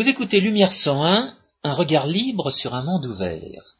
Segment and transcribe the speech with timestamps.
[0.00, 3.76] Vous écoutez Lumière 101, un regard libre sur un monde ouvert.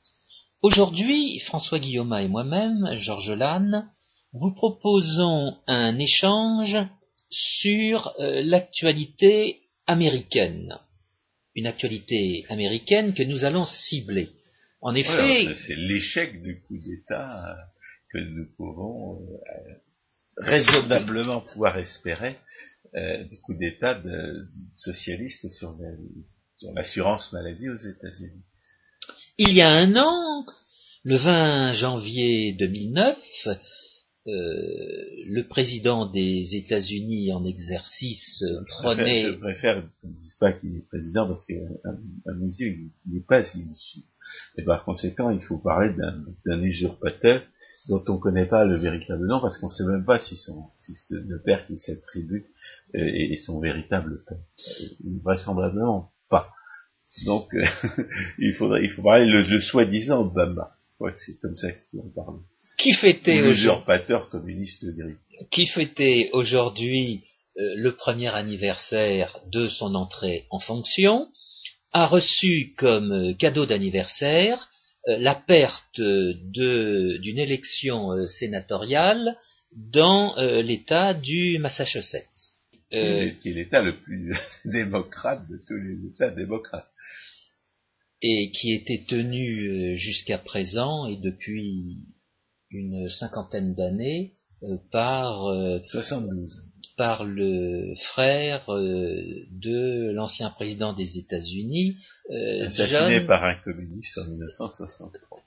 [0.61, 3.89] Aujourd'hui, François Guillaume et moi-même, Georges Lannes,
[4.35, 6.77] vous proposons un échange
[7.31, 10.77] sur euh, l'actualité américaine.
[11.55, 14.29] Une actualité américaine que nous allons cibler.
[14.83, 17.57] En effet, c'est l'échec du coup d'État
[18.13, 19.73] que nous pouvons euh,
[20.37, 22.37] raisonnablement pouvoir espérer
[22.95, 25.77] euh, du coup d'État de, socialiste sur
[26.75, 28.43] l'assurance maladie aux États-Unis.
[29.39, 30.45] Il y a un an,
[31.05, 33.53] le 20 janvier 2009, euh,
[34.27, 39.33] le président des États-Unis en exercice prenait.
[39.33, 43.25] Je préfère qu'on ne dise pas qu'il est président parce qu'à mes yeux, il n'est
[43.27, 44.01] pas issu.
[44.59, 45.95] Et par conséquent, il faut parler
[46.45, 47.43] d'un usurpateur
[47.89, 50.37] dont on ne connaît pas le véritable nom parce qu'on ne sait même pas si,
[50.37, 52.47] son, si le père qui s'attribue
[52.95, 54.39] est, est, son véritable père.
[55.23, 56.51] Vraisemblablement pas.
[57.25, 57.65] Donc euh,
[58.39, 60.73] il faudrait il faut parler le, le soi-disant Obama.
[60.91, 62.41] Je crois que c'est comme ça en parler.
[62.79, 63.43] Qui fêtait
[64.31, 65.17] communiste gris.
[65.51, 67.25] Qui fêtait aujourd'hui
[67.59, 71.29] euh, le premier anniversaire de son entrée en fonction,
[71.93, 79.37] a reçu comme euh, cadeau d'anniversaire euh, la perte d'une élection euh, sénatoriale
[79.73, 82.55] dans euh, l'État du Massachusetts.
[82.91, 84.35] qui est l'État le plus
[84.65, 86.91] démocrate de tous les États démocrates.
[88.23, 91.97] Et qui était tenu jusqu'à présent et depuis
[92.71, 94.35] une cinquantaine d'années
[94.91, 95.47] par
[95.87, 96.70] 72
[97.01, 101.97] par le frère euh, de l'ancien président des États-Unis,
[102.29, 105.39] euh, assassiné par un communiste en 1963.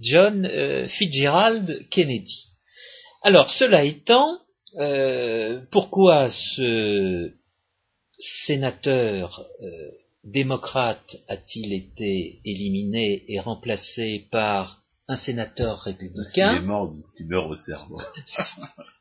[0.00, 2.46] John euh, Fitzgerald Kennedy.
[3.24, 4.38] Alors, cela étant,
[5.70, 7.30] pourquoi ce
[8.18, 9.44] sénateur
[10.24, 16.54] démocrate a-t-il été éliminé et remplacé par un sénateur républicain?
[16.54, 18.00] Il est mort d'une tumeur au cerveau.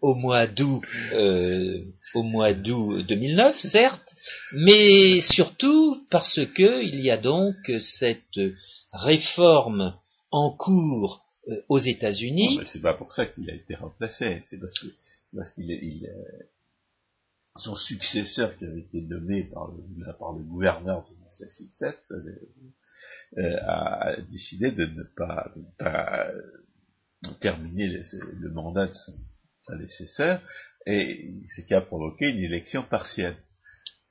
[0.00, 1.82] au mois d'août euh,
[2.14, 4.14] au mois d'août 2009 certes
[4.52, 8.40] mais surtout parce que il y a donc cette
[8.92, 9.94] réforme
[10.30, 12.60] en cours euh, aux États-Unis.
[12.64, 14.86] c'est pas pour ça qu'il a été remplacé, c'est parce que
[15.36, 16.42] euh,
[17.56, 22.12] son successeur qui avait été nommé par le, le gouverneur de Massachusetts
[23.38, 26.30] euh, a décidé de ne pas, de ne pas
[27.40, 29.12] terminer le mandat de son,
[29.78, 30.40] nécessaire,
[30.86, 33.36] et ce qui a provoqué une élection partielle.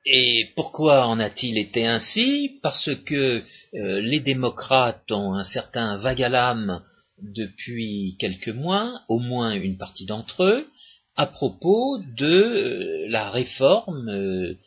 [0.04, 2.58] Et pourquoi en a-t-il été ainsi?
[2.62, 3.42] Parce que
[3.74, 6.82] euh, les démocrates ont un certain vague à l'âme
[7.18, 10.66] depuis quelques mois, au moins une partie d'entre eux,
[11.14, 14.58] à propos de euh, la réforme euh,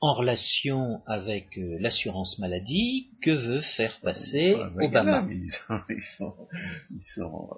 [0.00, 5.26] en relation avec l'assurance maladie que veut faire passer Obama.
[5.30, 6.48] Ils sont, ils sont,
[6.90, 7.48] ils sont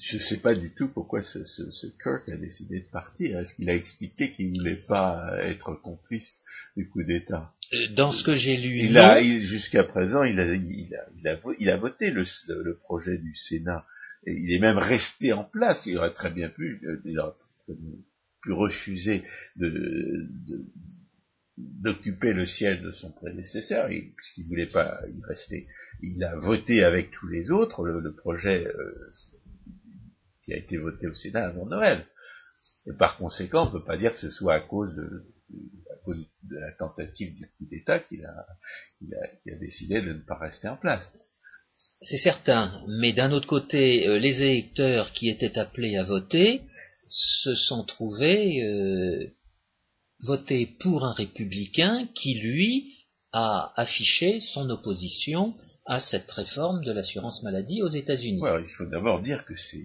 [0.00, 3.38] je ne sais pas du tout pourquoi ce, ce, Kirk a décidé de partir.
[3.38, 6.40] Est-ce qu'il a expliqué qu'il ne voulait pas être complice
[6.76, 7.52] du coup d'État?
[7.74, 11.28] Euh, Dans ce que j'ai lu, il a jusqu'à présent, il a, il a, il
[11.28, 13.84] a, il a voté le, le, projet du Sénat.
[14.26, 15.86] Et il est même resté en place.
[15.86, 17.34] Il aurait très bien pu, euh, il aurait
[18.42, 19.22] pu refuser
[19.56, 19.68] de,
[20.48, 20.64] de
[21.82, 25.66] d'occuper le siège de son prédécesseur, puisqu'il voulait pas y rester.
[26.02, 28.94] Il a voté avec tous les autres le, le projet euh,
[30.42, 32.06] qui a été voté au Sénat avant Noël.
[32.86, 35.24] Et par conséquent, on ne peut pas dire que ce soit à cause de,
[36.44, 40.68] de la tentative du coup d'État qu'il a, a, a, décidé de ne pas rester
[40.68, 41.04] en place.
[42.00, 46.62] C'est certain, mais d'un autre côté, euh, les électeurs qui étaient appelés à voter
[47.06, 49.26] se sont trouvés euh,
[50.20, 52.94] voter pour un républicain qui, lui,
[53.32, 55.54] a affiché son opposition
[55.86, 58.42] à cette réforme de l'assurance maladie aux États-Unis.
[58.60, 59.84] il faut d'abord dire que c'est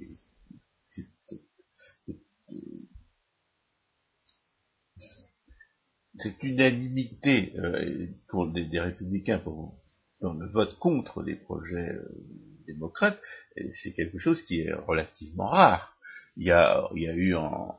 [6.17, 9.77] cette unanimité euh, pour des, républicains pour,
[10.21, 12.07] dans le vote contre les projets euh,
[12.67, 13.19] démocrates,
[13.71, 15.97] c'est quelque chose qui est relativement rare.
[16.37, 17.77] Il y a, a eu en,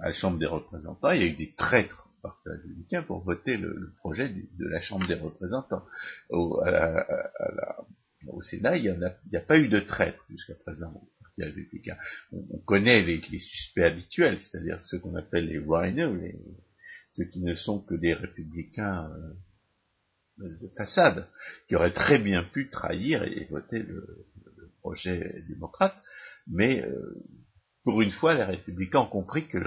[0.00, 3.56] à la Chambre des représentants, il y a eu des traîtres parti républicain pour voter
[3.56, 5.82] le, projet de la Chambre des représentants.
[6.28, 6.62] Au,
[8.28, 8.98] au Sénat, il
[9.30, 11.08] n'y a, pas eu de traître jusqu'à présent au
[12.32, 16.18] On, connaît les, suspects habituels, c'est-à-dire ceux qu'on appelle les rhinos,
[17.12, 21.28] ceux qui ne sont que des républicains euh, de façade,
[21.68, 24.26] qui auraient très bien pu trahir et, voter le,
[24.80, 26.02] projet démocrate,
[26.46, 27.22] mais euh,
[27.84, 29.58] pour une fois, les républicains ont compris que,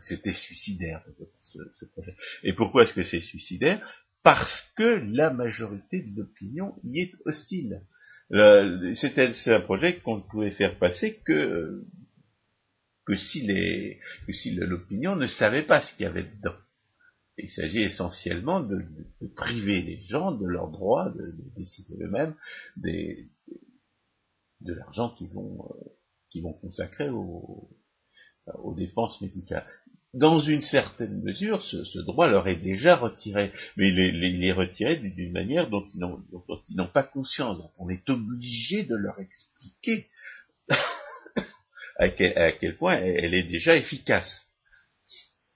[0.00, 1.02] c'était suicidaire
[1.40, 2.14] ce, projet.
[2.42, 3.86] Et pourquoi est-ce que c'est suicidaire?
[4.22, 7.82] Parce que la majorité de l'opinion y est hostile.
[8.34, 11.84] Euh, c'était un projet qu'on ne pouvait faire passer que
[13.06, 16.56] que si les que si l'opinion ne savait pas ce qu'il y avait dedans.
[17.36, 18.84] Il s'agit essentiellement de,
[19.34, 22.34] priver les gens de leur droit de, de décider eux-mêmes
[22.76, 25.68] de l'argent qu'ils vont
[26.36, 27.68] euh, consacrer aux,
[28.46, 29.68] aux dépenses médicales.
[30.14, 35.32] Dans une certaine mesure, ce, droit leur est déjà retiré, mais il est, retiré d'une
[35.32, 37.58] manière dont ils n'ont pas conscience.
[37.78, 40.06] on est obligé de leur expliquer
[41.98, 44.46] à, quel, point elle est déjà efficace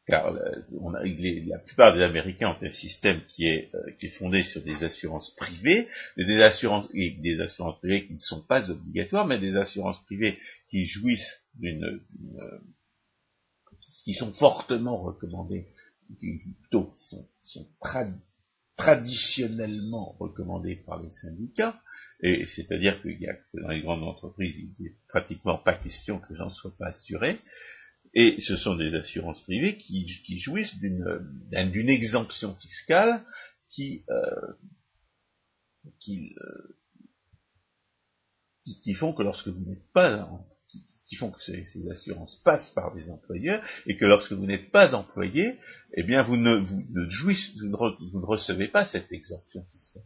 [0.09, 0.35] car
[0.81, 4.43] on a, la plupart des Américains ont un système qui est, euh, qui est fondé
[4.43, 9.39] sur des assurances privées, des assurances, des assurances privées qui ne sont pas obligatoires, mais
[9.39, 10.39] des assurances privées
[10.71, 12.01] qui jouissent d'une,
[14.09, 15.67] qui sont fortement recommandées,
[16.63, 17.69] plutôt qui sont,
[18.75, 21.79] traditionnellement recommandées par les syndicats,
[22.21, 23.09] et c'est-à-dire que
[23.61, 27.39] dans les grandes entreprises, il n'est pratiquement pas question que ne soient pas assurés,
[28.15, 33.23] et ce sont des assurances privées qui, jouissent d'une exemption fiscale
[33.69, 34.55] qui, euh,
[35.85, 36.35] euh, qui,
[38.83, 40.31] qui, font que lorsque vous n'êtes pas
[41.09, 44.95] qui font que ces, assurances passent par des employeurs et que lorsque vous n'êtes pas
[44.95, 45.59] employé,
[45.95, 50.03] eh bien vous ne, vous ne jouissez, vous ne, recevez pas cette exemption fiscale.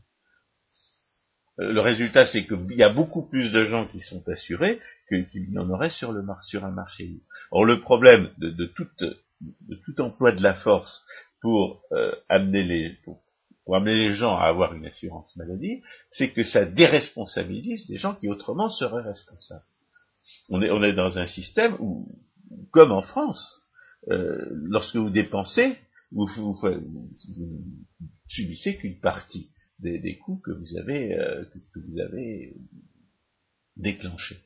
[1.60, 4.78] Euh, le résultat, c'est qu'il y a beaucoup plus de gens qui sont assurés
[5.08, 7.26] qu'il y en aurait sur, le sur un marché libre.
[7.50, 11.04] Or, le problème de, de, tout, de tout emploi de la force
[11.40, 13.22] pour, euh, amener les, pour,
[13.74, 18.28] amener les gens à avoir une assurance maladie, c'est que ça déresponsabilise des gens qui
[18.28, 19.64] autrement seraient responsables.
[20.54, 22.06] On est, dans un système où,
[22.72, 23.62] comme en France,
[24.10, 25.78] euh, lorsque vous dépensez,
[26.10, 26.54] vous, vous,
[28.28, 31.44] subissez qu'une partie des, coûts que vous avez, euh,
[33.76, 34.40] déclenchés.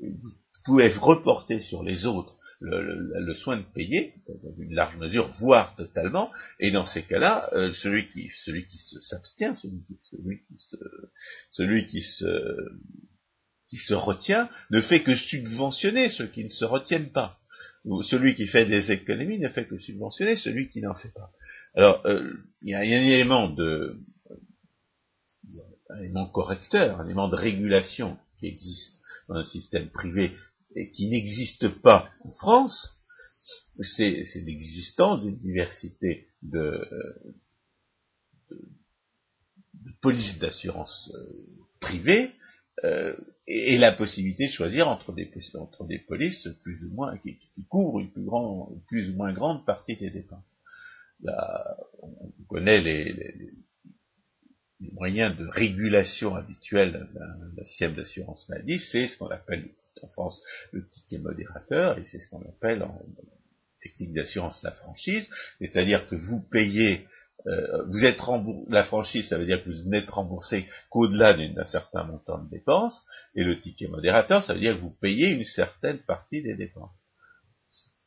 [0.00, 0.30] Vous
[0.64, 6.30] pouvez reporter sur les autres le, soin de payer, dans une large mesure, voire totalement,
[6.60, 8.64] et dans ces cas-là, euh, celui qui celui
[9.00, 9.82] s'abstient, celui,
[10.46, 10.76] qui se
[11.50, 12.24] celui qui se
[13.68, 17.38] qui se retient, ne fait que subventionner ceux qui ne se retiennent pas.
[18.02, 21.30] Celui qui fait des économies ne fait que subventionner celui qui n'en fait pas.
[21.74, 23.98] Alors, euh, il y, a un élément de
[25.90, 29.00] un élément correcteur, un élément de régulation qui existe
[29.30, 30.34] un système privé
[30.74, 32.98] et qui n'existe pas en France,
[33.80, 36.86] c'est l'existence d'une diversité de,
[38.50, 38.58] de,
[40.02, 41.34] polices d'assurance euh,
[41.80, 42.32] privées
[42.84, 43.16] euh,
[43.48, 45.26] et, la possibilité de choisir entre des,
[46.06, 50.10] polices plus ou moins qui, couvrent une plus, grand, plus ou moins grande partie des
[50.10, 50.44] dépenses.
[51.22, 59.18] Là, on connaît les, les moyens de régulation habituels d'un système d'assurance maladie, c'est ce
[59.18, 59.68] qu'on appelle
[60.02, 60.40] en France
[60.72, 63.02] le ticket modérateur, et c'est ce qu'on appelle en
[63.80, 65.28] technique d'assurance la franchise,
[65.60, 67.06] c'est-à-dire que vous payez,
[67.46, 71.64] euh, vous êtes remboursé, la franchise, ça veut dire que vous n'êtes remboursé qu'au-delà d'un
[71.64, 75.44] certain montant de dépenses, et le ticket modérateur, ça veut dire que vous payez une
[75.44, 76.90] certaine partie des dépenses.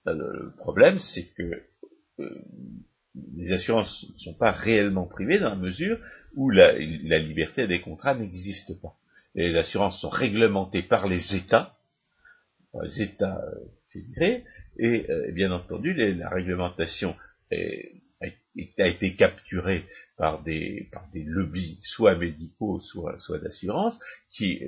[0.08, 1.64] Euh, le problème, c'est que
[2.20, 2.42] euh,
[3.36, 6.00] les assurances ne sont pas réellement privées dans la mesure
[6.36, 8.96] où la, liberté des contrats n'existe pas.
[9.36, 11.78] Les assurances sont réglementées par les États,
[12.74, 13.56] par les États euh,
[13.92, 14.44] fédérés,
[14.78, 17.16] et, euh, bien entendu, la réglementation
[18.78, 19.86] a, été capturée
[20.18, 24.62] par des, lobbies, soit médicaux, soit, soit d'assurance, qui,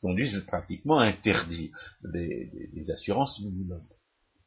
[0.00, 1.70] conduisent pratiquement à interdire
[2.02, 3.80] les assurances minimum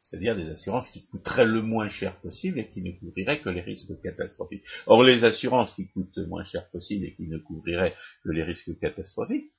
[0.06, 3.62] c'est-à-dire des assurances qui coûteraient le moins cher possible et qui ne couvriraient que les
[3.62, 4.64] risques catastrophiques.
[4.86, 8.44] Or, les assurances qui coûtent le moins cher possible et qui ne couvriraient que les
[8.44, 9.52] risques catastrophiques,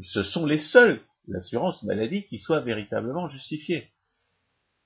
[0.00, 1.00] ce sont les seules
[1.34, 3.88] assurances maladie qui soient véritablement justifiées.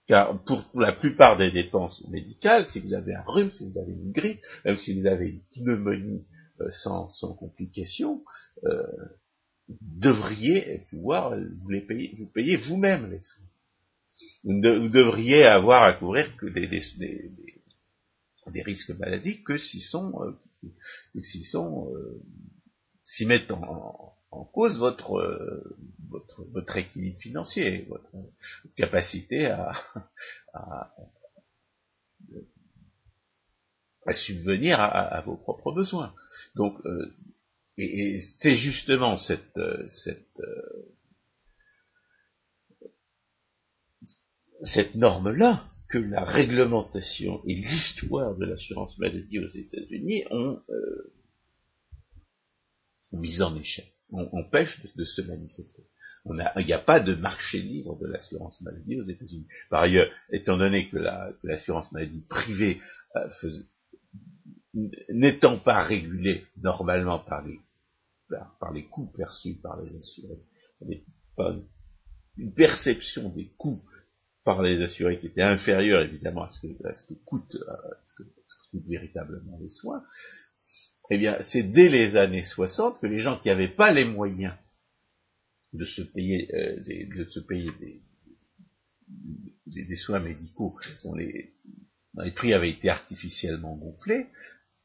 [0.09, 3.93] Car pour, la plupart des dépenses médicales, si vous avez un rhume, si vous avez
[3.93, 6.25] une grippe, même si vous avez une pneumonie
[6.63, 8.25] euh, sans, sans complication,
[8.65, 8.83] euh,
[9.69, 13.45] vous devriez pouvoir vous les payer, vous payer vous-même les soins.
[14.45, 16.67] Vous, devriez avoir à couvrir que des,
[18.63, 20.33] risques maladies que s'ils sont, euh,
[21.21, 22.23] s'ils sont, euh,
[23.05, 25.77] s'y mettent en, en, cause votre, euh,
[26.09, 28.11] votre, votre équilibre financier, votre,
[28.77, 29.73] capacité à,
[30.55, 30.95] à,
[34.07, 36.15] à subvenir à, vos propres besoins.
[36.55, 37.15] Donc, euh,
[37.77, 40.41] et, c'est justement cette, cette
[44.63, 51.13] cette norme-là que la réglementation et l'histoire de l'assurance maladie aux États-Unis ont, euh,
[53.13, 55.83] mis en échec, on empêche de, se manifester.
[56.27, 59.47] Il n'y a, pas de marché libre de l'assurance maladie aux États-Unis.
[59.71, 60.99] Par ailleurs, étant donné que
[61.43, 62.81] l'assurance maladie privée
[63.17, 63.29] euh,
[65.11, 67.59] n'étant pas régulée normalement par les,
[68.61, 70.41] par, les coûts perçus par les assurés,
[71.37, 71.57] pas
[72.37, 73.83] une perception des coûts
[74.45, 78.15] par les assurés qui était inférieure évidemment à ce que, à ce que coûte, ce
[78.15, 80.03] que, véritablement les soins,
[81.11, 84.55] eh bien, c'est dès les années 60 que les gens qui n'avaient pas les moyens
[85.73, 87.71] de se payer, euh, de se payer
[89.67, 90.73] des, soins médicaux
[91.05, 91.53] dont les,
[92.35, 94.27] prix avaient été artificiellement gonflés,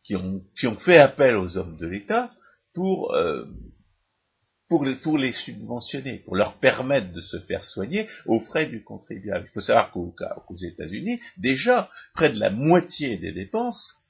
[0.03, 0.43] qui ont,
[0.79, 2.33] fait appel aux hommes de l'État
[2.73, 3.45] pour euh,
[4.69, 8.83] pour les, pour les subventionner, pour leur permettre de se faire soigner aux frais du
[8.83, 9.45] contribuable.
[9.47, 14.02] Il faut savoir qu'aux États-Unis, déjà, près de la moitié des dépenses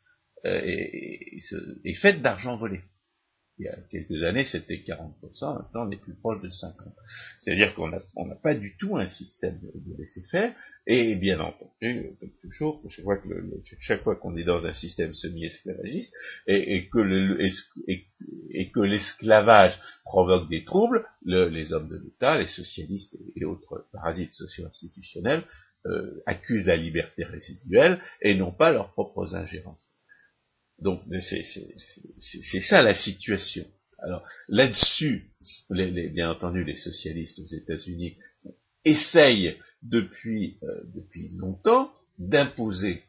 [0.43, 1.39] est,
[1.85, 2.81] est faite d'argent volé
[3.59, 6.73] il y a quelques années, c'était 40%, maintenant on est plus proche de 50%.
[7.41, 10.55] C'est-à-dire qu'on n'a pas du tout un système de, laisser-faire,
[10.87, 13.29] et bien entendu, comme toujours, chaque fois, que
[13.79, 16.11] chaque fois qu'on est dans un système semi-esclavagiste,
[16.47, 24.33] et, que l'esclavage provoque des troubles, les hommes de l'État, les socialistes et, autres parasites
[24.33, 25.43] socio-institutionnels,
[25.85, 29.92] euh, accusent la liberté résiduelle et non pas leurs propres ingérences.
[30.83, 33.65] Donc c'est ça la situation.
[33.99, 35.31] Alors là-dessus,
[35.69, 38.17] bien entendu, les socialistes aux États-Unis
[38.83, 43.03] essayent depuis, euh, depuis longtemps d'imposer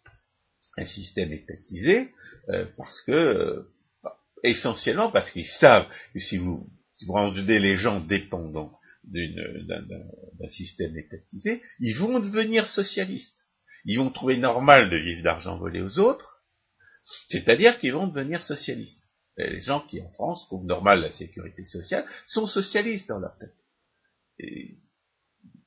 [0.77, 2.11] un système étatisé
[2.49, 3.63] euh, parce que euh,
[4.45, 10.97] essentiellement parce qu'ils savent que si vous, si vous rendez les gens dépendants d'un système
[10.97, 13.45] étatisé, ils vont devenir socialistes.
[13.85, 16.34] Ils vont trouver normal de vivre d'argent volé aux autres,
[17.05, 19.01] c'est-à-dire qu'ils vont devenir socialistes.
[19.37, 23.55] les gens qui, en France, trouvent normal la sécurité sociale, sont socialistes dans leur tête.
[24.39, 24.79] Et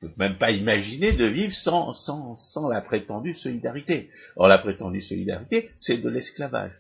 [0.02, 4.10] ne peuvent même pas imaginer de vivre sans, la prétendue solidarité.
[4.36, 6.74] Or, la prétendue solidarité, c'est de l'esclavage.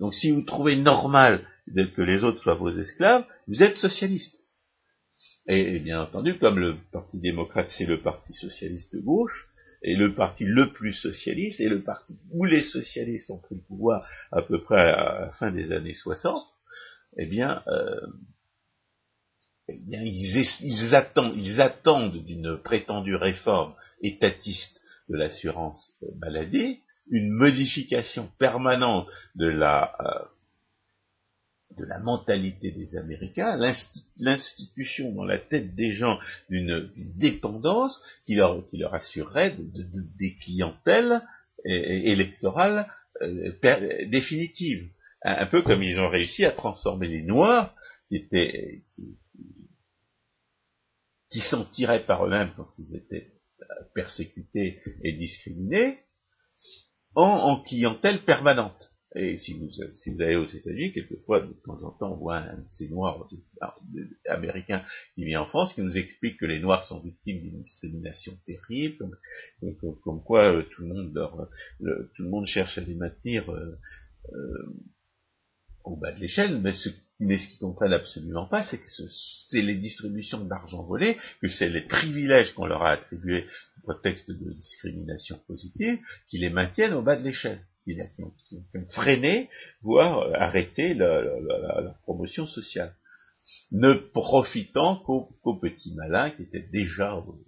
[0.00, 4.36] Donc, si vous trouvez normal que les autres soient vos esclaves, vous êtes socialiste.
[5.46, 9.51] Et, et bien entendu, comme le Parti démocrate, c'est le Parti socialiste de gauche,
[9.82, 13.62] et le parti le plus socialiste, et le parti où les socialistes ont pris le
[13.62, 16.46] pouvoir à peu près à la fin des années 60,
[17.18, 18.00] eh bien, euh,
[19.68, 28.30] eh bien ils, attendent, ils attendent d'une prétendue réforme étatiste de l'assurance maladie une modification
[28.38, 30.24] permanente de la euh,
[31.76, 33.56] de la mentalité des Américains,
[34.16, 41.22] l'institution dans la tête des gens d'une dépendance qui leur, qui assurerait des clientèles
[41.64, 42.88] électorales
[43.22, 43.52] euh,
[44.06, 44.90] définitives.
[45.22, 47.74] Un, peu comme ils ont réussi à transformer les Noirs,
[48.08, 49.16] qui étaient qui,
[51.28, 53.64] qui s'en tiraient par eux-mêmes quand ils étaient euh,
[53.94, 56.00] persécutés et discriminés,
[57.14, 58.91] en, en clientèle permanente.
[59.14, 62.38] Et si vous, si vous allez aux États-Unis, quelquefois, de temps en temps, on voit
[62.38, 63.28] un de ces noirs
[64.26, 64.82] américains
[65.14, 69.10] qui vient en France, qui nous explique que les noirs sont victimes d'une discrimination terrible,
[69.60, 73.50] comme, comme, quoi euh, tout le monde leur, tout le monde cherche à les maintenir
[73.50, 73.78] euh,
[74.32, 74.74] euh,
[75.84, 76.88] au bas de l'échelle, mais ce,
[77.20, 78.86] mais ce qu'ils comprennent absolument pas, c'est que
[79.50, 83.46] c'est les distributions d'argent volé, que c'est les privilèges qu'on leur a attribués
[83.82, 88.34] au prétexte de discrimination positive, qui les maintiennent au bas de l'échelle qui, ont,
[88.88, 89.48] freiné,
[89.82, 91.22] voire euh, arrêté la,
[92.02, 92.94] promotion sociale,
[93.72, 97.38] ne profitant qu'aux petits malins qui étaient déjà au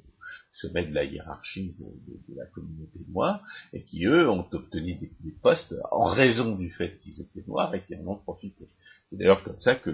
[0.53, 5.11] sommet de la hiérarchie de, la communauté noire, et qui, eux, ont obtenu des,
[5.43, 8.69] postes en raison du fait qu'ils étaient noirs et qui en ont profité.
[9.11, 9.91] C'est d'ailleurs comme ça que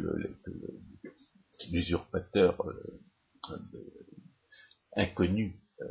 [1.70, 3.56] l'usurpateur euh,
[4.96, 5.86] inconnu euh,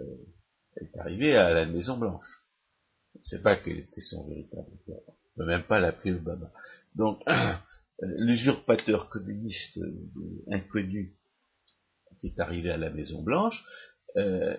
[0.77, 2.38] est arrivé à la Maison Blanche.
[3.23, 4.71] C'est pas quel était son véritable
[5.39, 6.51] peut même pas l'appeler Obama.
[6.95, 7.23] Donc,
[8.01, 11.15] l'usurpateur communiste euh, inconnu
[12.19, 13.63] qui est arrivé à la Maison Blanche,
[14.17, 14.57] euh,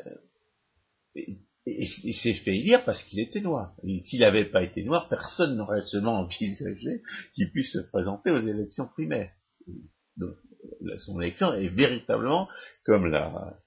[1.67, 3.77] il s'est fait élire parce qu'il était noir.
[4.05, 7.03] S'il n'avait pas été noir, personne n'aurait seulement envisagé
[7.35, 9.33] qu'il puisse se présenter aux élections primaires.
[10.17, 10.37] Donc,
[10.97, 12.49] son élection est véritablement
[12.85, 13.59] comme la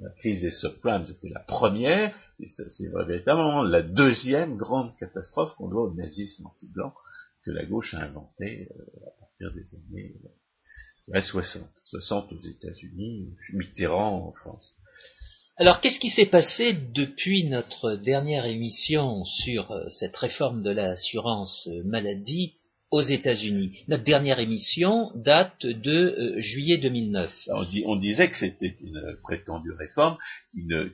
[0.00, 5.68] la crise des subprimes était la première, et c'est véritablement la deuxième grande catastrophe qu'on
[5.68, 6.92] doit au nazisme anti-blanc
[7.44, 10.14] que la gauche a inventé euh, à partir des années
[11.08, 11.62] 60.
[11.62, 14.74] Euh, 60 aux États-Unis, Mitterrand en France.
[15.56, 21.68] Alors, qu'est-ce qui s'est passé depuis notre dernière émission sur euh, cette réforme de l'assurance
[21.84, 22.54] maladie
[22.90, 23.84] aux États-Unis.
[23.88, 27.30] Notre dernière émission date de euh, juillet 2009.
[27.84, 30.16] On, disait que c'était une prétendue réforme
[30.50, 30.88] qui ne,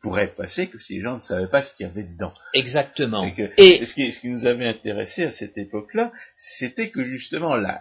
[0.00, 2.32] pourrait passer que si les gens ne savaient pas ce qu'il y avait dedans.
[2.52, 3.24] Exactement.
[3.58, 7.80] Et, ce, qui, nous avait intéressé à cette époque-là, c'était que justement la,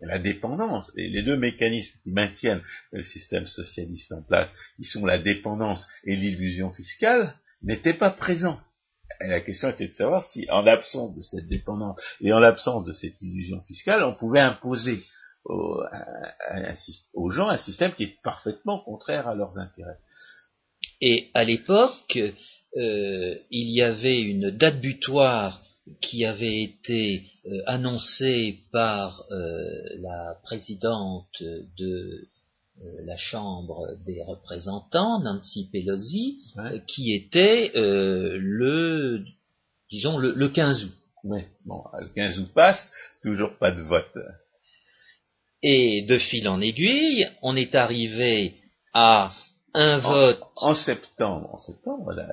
[0.00, 5.04] la, dépendance, et les deux mécanismes qui maintiennent le système socialiste en place, qui sont
[5.04, 8.60] la dépendance et l'illusion fiscale, n'étaient pas présents.
[9.20, 12.92] La question était de savoir si, en l'absence de cette dépendance et en l'absence de
[12.92, 15.02] cette illusion fiscale, on pouvait imposer
[15.44, 19.98] aux, gens un système qui est parfaitement contraire à leurs intérêts.
[21.00, 25.62] Et à l'époque, euh, il y avait une date butoir
[26.00, 29.62] qui avait été euh, annoncée par euh,
[29.98, 31.42] la présidente
[31.78, 32.26] de
[32.78, 39.24] la Chambre des représentants, Nancy Pelosi, euh, qui était euh, le,
[39.90, 40.92] disons, le, 15 août.
[41.24, 42.90] Oui, bon, le 15 août passe,
[43.22, 44.18] toujours pas de vote.
[45.62, 48.54] Et de fil en aiguille, on est arrivé
[48.92, 49.30] à
[49.74, 50.40] un vote.
[50.56, 52.26] En septembre, en septembre, la,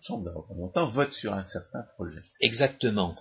[0.00, 2.20] Chambre des représentants vote sur un certain projet.
[2.40, 3.14] Exactement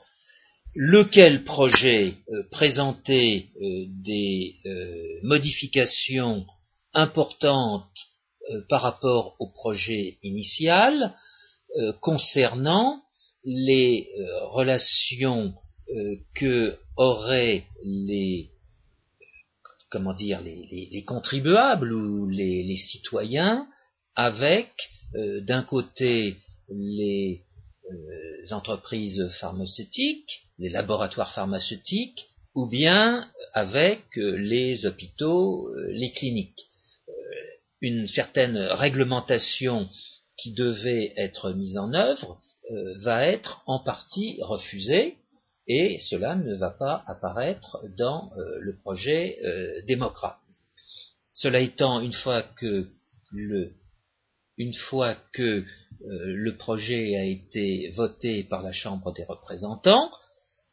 [0.77, 2.15] lequel projet
[2.51, 3.47] présentait
[4.03, 4.57] des
[5.23, 6.45] modifications
[6.95, 7.85] importante
[8.49, 11.13] euh, par rapport au projet initial
[11.77, 13.01] euh, concernant
[13.43, 15.53] les euh, relations
[16.33, 18.49] que auraient les
[19.91, 23.67] comment dire les, contribuables ou les, citoyens
[24.15, 24.71] avec
[25.13, 26.37] d'un côté
[26.69, 27.43] les
[28.49, 32.25] entreprises pharmaceutiques, les laboratoires pharmaceutiques,
[32.55, 36.65] ou bien avec les hôpitaux, les cliniques
[37.81, 39.89] une certaine réglementation
[40.37, 42.39] qui devait être mise en œuvre
[42.71, 45.17] euh, va être en partie refusée
[45.67, 50.37] et cela ne va pas apparaître dans euh, le projet euh, démocrate.
[51.33, 52.87] Cela étant, une fois que
[53.31, 53.73] le,
[54.57, 55.63] une fois que
[56.07, 60.11] le projet a été voté par la Chambre des représentants,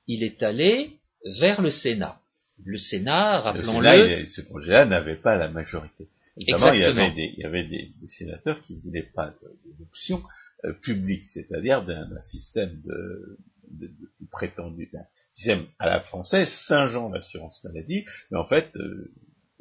[0.06, 0.98] il est allé
[1.38, 2.20] vers le Sénat.
[2.64, 4.24] Le Sénat, rappelons-le.
[4.26, 6.08] Ce projet-là n'avait pas la majorité.
[6.36, 9.34] Notamment, il y avait des, il y avait des, sénateurs qui ne voulaient pas
[9.78, 10.22] d'option
[10.64, 13.38] euh, publique, c'est-à-dire d'un système de,
[13.70, 19.12] de, de prétendu, d'un système à la française, Saint-Jean l'assurance maladie, mais en fait euh,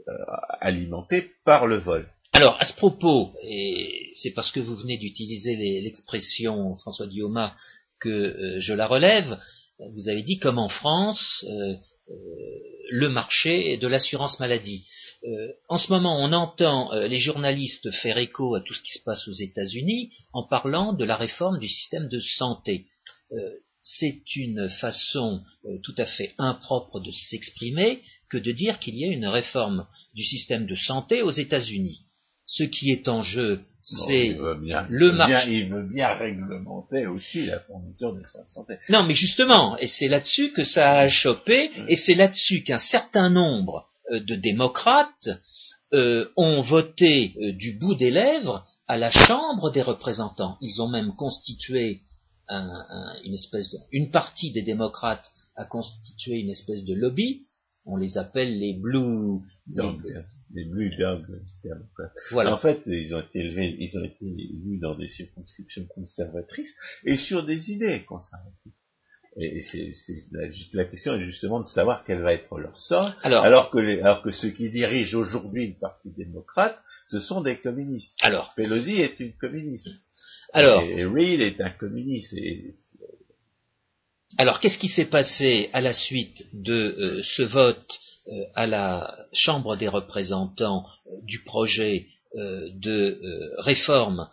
[0.08, 0.14] euh,
[0.62, 2.08] alimenté par le vol.
[2.34, 7.52] Alors, à ce propos, et c'est parce que vous venez d'utiliser l'expression François Guillaume
[8.00, 9.38] que je la relève,
[9.80, 11.46] vous avez dit comme en France,
[12.90, 14.88] le marché de l'assurance maladie.
[15.24, 18.94] Euh, en ce moment, on entend euh, les journalistes faire écho à tout ce qui
[18.94, 22.88] se passe aux États-Unis en parlant de la réforme du système de santé.
[23.32, 23.38] Euh,
[23.84, 25.42] c'est une façon
[25.84, 30.24] tout à fait impropre de s'exprimer que de dire qu'il y a une réforme du
[30.24, 32.02] système de santé aux États-Unis.
[32.46, 35.52] Ce qui est en jeu, c'est le marché.
[35.52, 38.76] Il veut bien réglementer aussi la fourniture des soins de santé.
[38.90, 43.32] Non, mais justement, et c'est là-dessus que ça a chopé, et c'est là-dessus qu'un certain
[43.32, 43.88] nombre
[44.20, 45.30] de démocrates
[45.94, 50.58] euh, ont voté euh, du bout des lèvres à la Chambre des représentants.
[50.62, 52.02] Ils ont même constitué
[53.24, 57.44] une espèce de, une partie des démocrates a constitué une espèce de lobby.
[57.86, 60.26] On les appelle les Blue Dogs.
[60.54, 61.42] Les Blue Dogs.
[62.32, 62.54] Voilà.
[62.54, 66.74] En fait, ils ont été élevés, ils ont été élus dans des circonscriptions conservatrices
[67.06, 68.82] et sur des idées conservatrices.
[69.38, 69.94] Et c'est,
[70.74, 74.32] la, question est justement de savoir quel va être leur sort, alors, que, alors que
[74.32, 78.14] ceux qui dirigent aujourd'hui le Parti démocrate, ce sont des communistes.
[78.22, 79.88] Alors, Pelosi est une communiste.
[80.52, 82.36] Alors, et, Reed est un communiste.
[84.38, 89.16] alors, qu'est-ce qui s'est passé à la suite de euh, ce vote euh, à la
[89.32, 93.20] Chambre des représentants euh, du projet de
[93.58, 94.26] réforme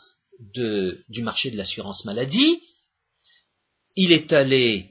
[0.54, 2.60] de, du marché de l'assurance maladie?
[3.98, 4.86] Il est allé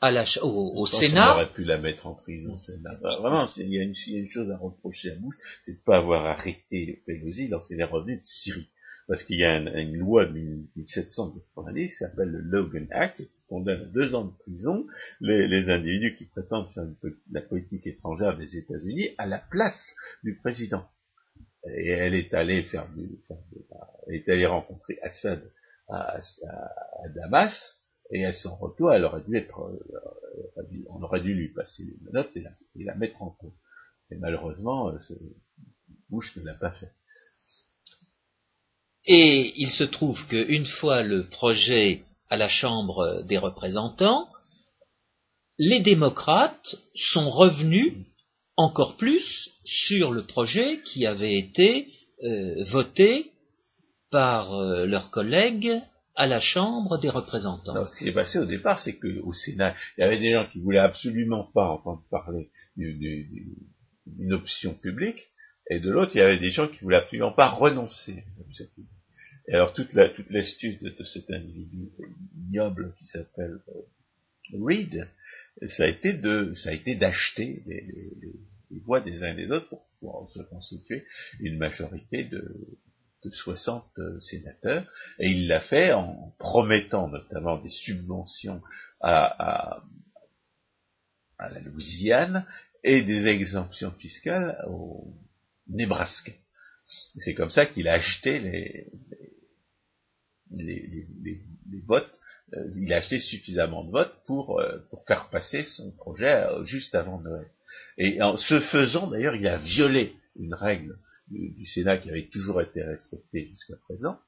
[0.00, 1.30] à la, au, au Sénat.
[1.30, 2.98] On aurait pu la mettre en prison, Sénat.
[3.00, 3.94] vraiment, il y, a une,
[4.30, 8.16] chose à reprocher à Bush, c'est de ne pas avoir arrêté Pelosi lorsqu'il est revenu
[8.16, 8.68] de Syrie.
[9.06, 13.82] Parce qu'il y a une, loi de 1790 qui s'appelle le Logan Act, qui condamne
[13.82, 14.84] à deux ans de prison
[15.20, 16.86] les, individus qui prétendent faire
[17.30, 19.94] la politique étrangère des États-Unis à la place
[20.24, 20.84] du président.
[21.76, 22.88] Et elle est allée faire
[24.08, 25.40] elle est allée rencontrer Assad
[25.92, 26.20] à,
[27.14, 27.52] Damas,
[28.10, 31.96] et à son retour, elle aurait dû être, euh, on aurait dû lui passer les
[32.04, 33.52] menottes et la, mettre en cause.
[34.10, 34.98] Et malheureusement, euh,
[36.10, 36.92] Bush ne l'a pas fait.
[39.06, 44.28] Et il se trouve qu'une fois le projet à la Chambre des représentants,
[45.58, 47.94] les démocrates sont revenus
[48.56, 51.88] encore plus sur le projet qui avait été
[52.22, 53.31] euh, voté
[54.12, 55.72] par euh, leurs collègues
[56.14, 57.86] à la Chambre des représentants.
[57.86, 60.60] ce qui s'est passé au départ, c'est qu'au Sénat, il y avait des gens qui
[60.60, 65.18] voulaient absolument pas entendre parler d'une option publique,
[65.70, 68.66] et de l'autre, il y avait des gens qui voulaient absolument pas renoncer à l'option
[68.74, 68.90] publique.
[69.48, 71.88] Et alors toute l'astuce de, cet individu
[72.36, 75.08] ignoble qui s'appelle euh, Reed,
[75.66, 76.14] ça a été
[76.94, 81.04] d'acheter les, voix des uns et des autres pour pouvoir se constituer
[81.40, 82.42] une majorité de
[83.30, 84.84] 60 euh, sénateurs,
[85.18, 88.62] et il l'a fait en promettant notamment des subventions
[89.00, 89.82] à,
[91.38, 92.46] la Louisiane
[92.84, 95.12] et des exemptions fiscales au
[95.68, 96.32] Nebraska.
[97.16, 98.86] C'est comme ça qu'il a acheté les,
[100.50, 102.18] les, votes,
[102.54, 106.94] euh, il a acheté suffisamment de votes pour, euh, pour faire passer son projet juste
[106.94, 107.46] avant Noël.
[107.98, 110.98] Et en ce faisant, d'ailleurs, il a violé une règle
[111.32, 114.18] du, Sénat qui avait toujours été respectée jusqu'à présent,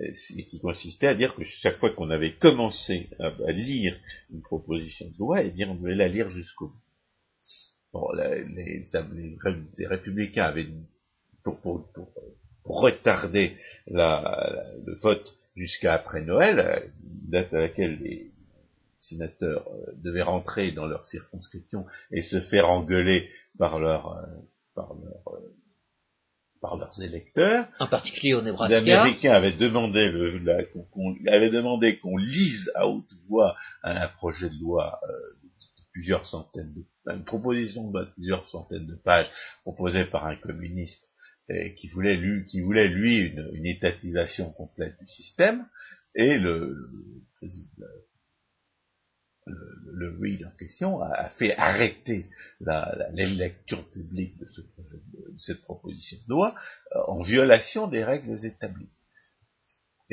[0.00, 3.94] et qui consistait à dire que chaque fois qu'on avait commencé à, lire
[4.30, 6.80] une proposition de loi, eh bien, on devait la lire jusqu'au bout.
[7.92, 10.68] Bon, les, les, républicains avaient,
[11.42, 12.12] pour, pour, pour,
[12.64, 13.56] retarder
[13.88, 18.30] la, le vote jusqu'à après Noël, date à laquelle les
[19.00, 24.26] sénateurs euh, devaient rentrer dans leur circonscription et se faire engueuler par leur, euh,
[24.74, 25.54] par leur euh,
[26.60, 27.66] par leurs électeurs.
[27.78, 28.80] En particulier au Nebraska.
[28.80, 30.40] Les Américains avaient demandé, le,
[31.50, 37.24] demandé qu'on lise à haute voix un, projet de loi de plusieurs centaines de, une
[37.24, 39.30] proposition de plusieurs centaines de pages
[39.62, 41.08] proposée par un communiste
[41.76, 45.66] qui voulait lui, qui voulait lui une, étatisation complète du système,
[46.14, 46.76] et le,
[47.42, 47.48] le,
[50.20, 52.26] Reed en question a, fait arrêter
[52.60, 54.46] la, lecture publique de,
[55.38, 56.54] cette proposition de loi
[56.94, 58.88] euh, en violation des règles établies.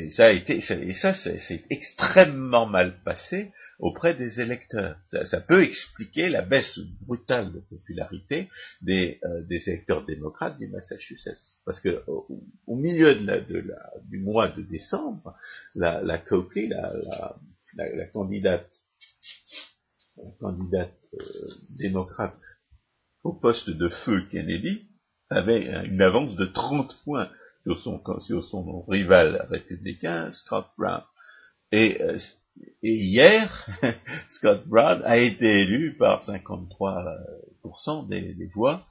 [0.00, 4.96] Et ça a été, et ça, c'est extrêmement mal passé auprès des électeurs.
[5.24, 8.48] Ça, peut expliquer la baisse brutale de popularité
[8.80, 11.36] des, euh, des électeurs démocrates du Massachusetts.
[11.66, 13.40] Parce que au, milieu de la,
[14.04, 15.34] du mois de décembre,
[15.74, 16.18] la, la
[17.74, 18.70] la, candidate,
[20.40, 21.24] candidate euh,
[21.78, 22.36] démocrate
[23.24, 24.82] au poste de feu Kennedy,
[25.30, 27.28] avait une avance de 30 points
[27.64, 31.02] sur son, rival républicain, Scott Brown.
[31.72, 32.18] Et, euh,
[32.82, 33.68] hier,
[34.28, 38.86] Scott Brown a été élu par 53% des, voix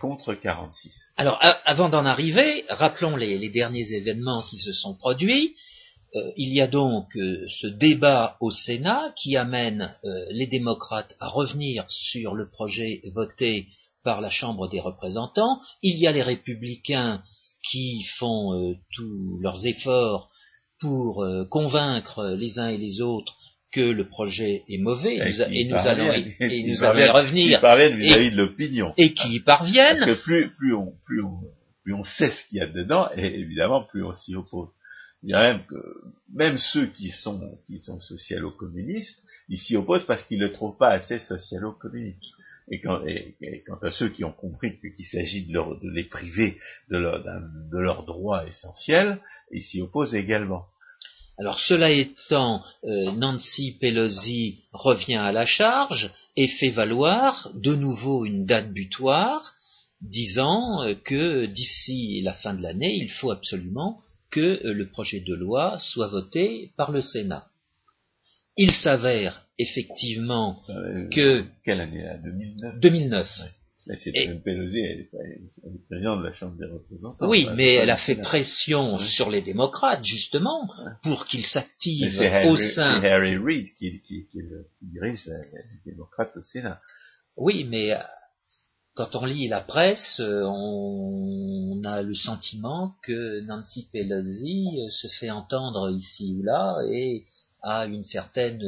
[0.00, 1.12] contre 46.
[1.16, 5.54] Alors, avant d'en arriver, rappelons les, derniers événements qui se sont produits.
[6.14, 9.94] Euh, il y a donc euh, ce débat au Sénat qui amène
[10.30, 13.66] les démocrates à revenir sur le projet voté
[14.04, 15.58] par la Chambre des représentants.
[15.82, 17.22] Il y a les républicains
[17.70, 20.30] qui font euh, tous leurs efforts
[20.80, 23.36] pour euh, convaitre les uns et les autres
[23.72, 27.60] que le projet est mauvais, et, nous, allons, et, nous allons y revenir.
[27.60, 28.94] vis-à-vis de l'opinion.
[28.96, 29.98] Et qui y parviennent.
[29.98, 31.38] Parce que plus, plus, on, plus, on,
[31.84, 34.68] plus on sait ce qu'il y a dedans, et évidemment, plus on s'y oppose.
[35.24, 35.76] Y a même que,
[36.32, 40.76] même ceux qui sont, qui sont socialo-communistes, ils s'y opposent parce qu'ils ne le trouvent
[40.76, 42.22] pas assez socialo-communiste.
[42.70, 43.00] Et quant,
[43.82, 46.58] à ceux qui ont compris qu'il s'agit de, de, les priver
[46.90, 49.18] de, de leurs droits essentiels,
[49.50, 50.66] ils s'y opposent également.
[51.38, 58.24] Alors cela étant, euh, Nancy Pelosi revient à la charge et fait valoir de nouveau
[58.24, 59.54] une date butoir,
[60.00, 63.98] disant euh, que d'ici la fin de l'année, il faut absolument
[64.30, 67.46] que euh, le projet de loi soit voté par le Sénat.
[68.56, 71.44] Il s'avère effectivement euh, que...
[71.64, 73.26] Quelle année 2009 2009.
[73.86, 74.12] Mais c'est.
[74.44, 75.10] Pelosi, elle est,
[75.88, 77.26] présidente de la Chambre des représentants.
[77.26, 80.68] Oui, mais elle a fait pression sur les démocrates, justement,
[81.02, 83.00] pour qu'ils s'activent au sein...
[83.00, 84.40] C'est Harry Reid qui, qui, qui,
[84.82, 86.78] dirige les démocrates au Sénat.
[87.38, 87.94] Oui, mais
[88.98, 95.30] quand on lit la presse, euh, on a le sentiment que Nancy Pelosi se fait
[95.30, 97.22] entendre ici ou là et
[97.62, 98.60] a une certaine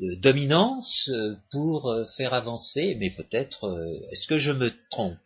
[0.00, 3.68] euh, dominance euh, pour euh, faire avancer, mais peut-être
[4.12, 5.18] est-ce que je me trompe?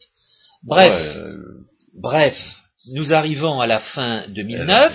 [0.62, 1.18] Bref,
[1.92, 4.94] bref, nous arrivons à la fin 2009.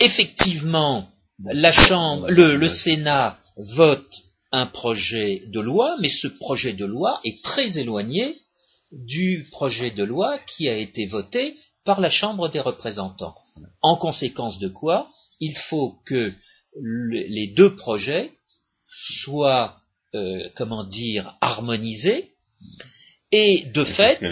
[0.00, 1.06] Effectivement,
[1.44, 3.38] la Chambre, le, le Sénat
[3.76, 4.12] vote
[4.52, 8.36] un projet de loi, mais ce projet de loi est très éloigné
[8.92, 13.34] du projet de loi qui a été voté par la Chambre des représentants.
[13.82, 16.32] En conséquence de quoi, il faut que
[16.80, 18.32] les deux projets
[19.22, 19.76] soient,
[20.14, 22.32] euh, comment dire, harmonisés,
[23.30, 24.16] et de fait.
[24.16, 24.26] Ce que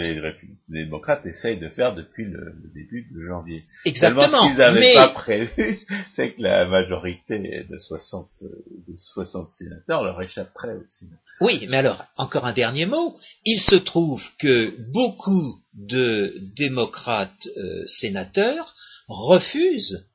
[0.69, 3.57] les, démocrates essayent de faire depuis le, début de janvier.
[3.85, 4.27] Exactement.
[4.27, 5.79] ce qu'ils n'avaient pas prévu,
[6.15, 11.17] c'est que la majorité de 60, de 60 sénateurs leur échapperait au Sénat.
[11.41, 13.17] Oui, mais alors, encore un dernier mot.
[13.45, 18.73] Il se trouve que beaucoup de démocrates euh, sénateurs
[19.07, 20.07] refusent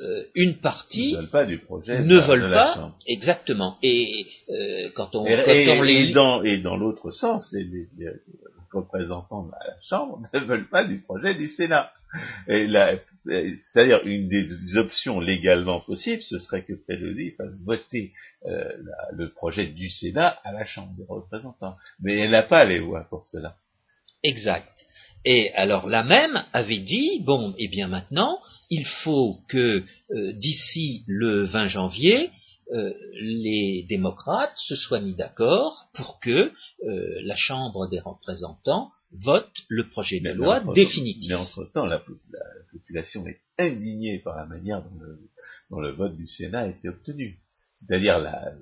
[0.00, 3.78] euh, une partie ne veulent pas du projet ne veulent pas exactement.
[3.82, 7.88] Et euh, quand on, et, dans et dans l'autre sens les,
[8.72, 11.90] représentants de la Chambre ne veulent pas du projet du Sénat.
[12.46, 18.12] C'est-à-dire une des options légalement possibles ce serait que Pelosi fasse voter
[18.46, 18.72] euh,
[19.12, 21.76] le projet du Sénat à la Chambre des représentants.
[22.00, 23.56] Mais elle n'a pas les voix pour cela.
[24.22, 24.84] Exact
[25.30, 31.04] et alors la même avait dit, bon, eh bien maintenant, il faut que euh, d'ici
[31.06, 32.30] le 20 janvier,
[32.72, 36.50] euh, les démocrates se soient mis d'accord pour que euh,
[37.24, 41.28] la Chambre des représentants vote le projet de loi définitif.
[41.28, 42.02] Mais entre-temps, la,
[42.72, 44.82] population est indignée par la manière
[45.68, 47.38] dont le, vote du Sénat a été obtenu.
[47.80, 48.54] C'est-à-dire la,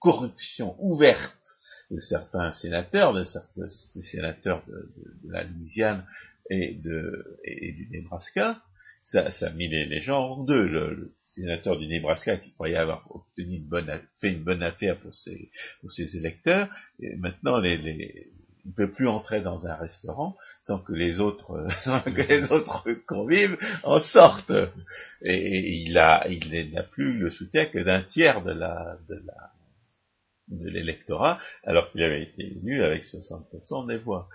[0.00, 1.58] corruption ouverte
[1.90, 4.90] de certains sénateurs, de certains sénateurs de,
[5.28, 6.04] la Louisiane
[6.50, 8.60] et, de, et, du Nebraska,
[9.02, 10.66] ça, ça a mis les, gens en deux.
[10.66, 15.12] Le, sénateur du Nebraska qui croyait avoir obtenu une bonne, fait une bonne affaire pour
[15.12, 16.68] ses, pour ses électeurs,
[16.98, 18.24] et maintenant il
[18.64, 22.88] ne peut plus entrer dans un restaurant sans que les autres, sans que les autres
[23.06, 24.52] convives en sortent.
[25.22, 29.52] Et, il a, il n'a plus le soutien que d'un tiers de la, de la,
[30.48, 34.28] de l'électorat, alors qu'il avait été élu avec 60% des voix.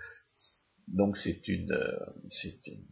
[0.88, 1.98] Donc c'est une, euh,
[2.28, 2.84] c'est une,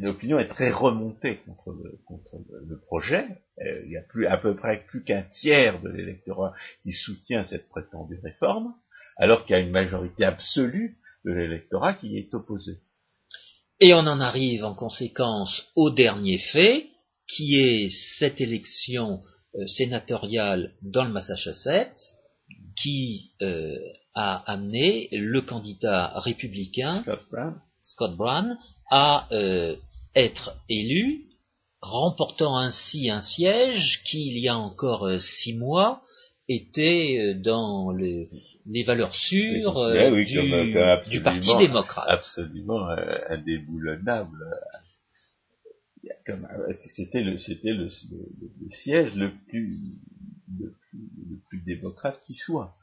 [0.00, 3.26] l'opinion est très remontée contre le, contre le, projet.
[3.60, 7.44] Euh, il y a plus, à peu près plus qu'un tiers de l'électorat qui soutient
[7.44, 8.74] cette prétendue réforme,
[9.16, 12.72] alors qu'il y a une majorité absolue de l'électorat qui y est opposé.
[13.80, 16.86] Et on en arrive en conséquence au dernier fait,
[17.26, 19.20] qui est cette élection
[19.66, 22.16] sénatoriale dans le Massachusetts
[22.76, 23.76] qui euh,
[24.14, 27.04] a amené le candidat républicain
[27.80, 28.56] Scott Brown,
[28.90, 29.74] à euh,
[30.14, 31.24] être élu,
[31.80, 36.00] remportant ainsi un siège qui, il y a encore six mois,
[36.48, 39.90] était dans les valeurs sûres
[41.10, 42.06] du, Parti démocrate.
[42.08, 42.86] Absolument
[43.28, 44.38] indéboulonnable
[46.96, 47.90] c'était le c'était le,
[48.70, 50.00] siège le plus,
[51.64, 52.74] démocrate qui soit?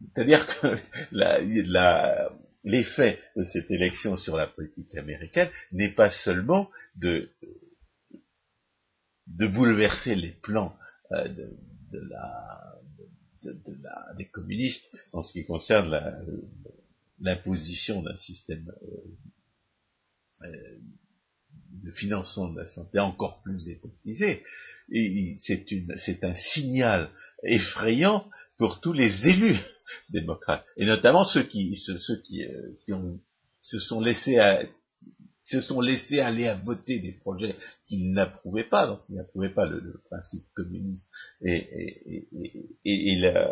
[0.00, 0.76] C'est-à-dire que
[2.64, 7.28] l'effet de cette élection sur la politique américaine n'est pas seulement de
[9.26, 10.76] bouleverser les plans
[11.12, 11.28] euh,
[14.16, 15.90] des communistes en ce qui concerne
[17.20, 20.78] l'imposition d'un système euh, euh,
[21.82, 24.42] de financement de la santé encore plus étatisé,
[24.88, 27.10] c'est un signal
[27.42, 29.58] effrayant pour tous les élus
[30.10, 33.20] démocrates, et notamment ceux qui, ceux, qui, euh, qui ont,
[33.60, 34.62] se sont laissés à,
[35.42, 39.66] se sont laissés aller à voter des projets qu'ils n'approuvaient pas, donc ils n'approuvaient pas
[39.66, 41.06] le, principe communiste
[41.42, 42.28] et, et,
[42.84, 43.50] et, et, la,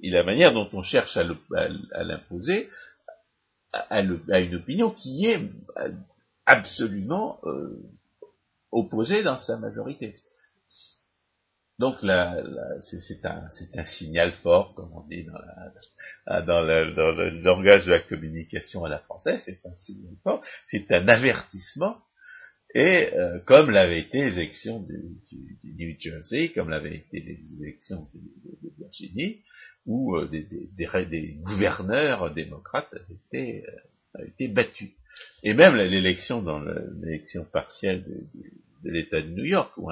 [0.00, 2.68] et la manière dont on cherche à l'imposer
[3.72, 5.40] à, une opinion qui est
[6.46, 7.82] absolument euh,
[8.72, 10.16] opposé dans sa majorité.
[11.78, 12.42] Donc là,
[12.80, 15.38] c'est un, un, signal fort, comme on dit dans,
[16.26, 20.14] la, dans, le, dans le, langage de la communication à la française, c'est un signal
[20.22, 21.98] fort, c'est un avertissement,
[22.74, 24.98] et euh, comme l'avaient été les élections du,
[25.62, 29.42] du, New Jersey, comme l'avaient été les élections de, de Virginie,
[29.84, 33.72] où euh, des, des, des, gouverneurs démocrates avaient été, euh,
[34.18, 34.90] avaient été battus.
[35.42, 39.90] Et même l'élection dans l'élection partielle de, l'État de New York, où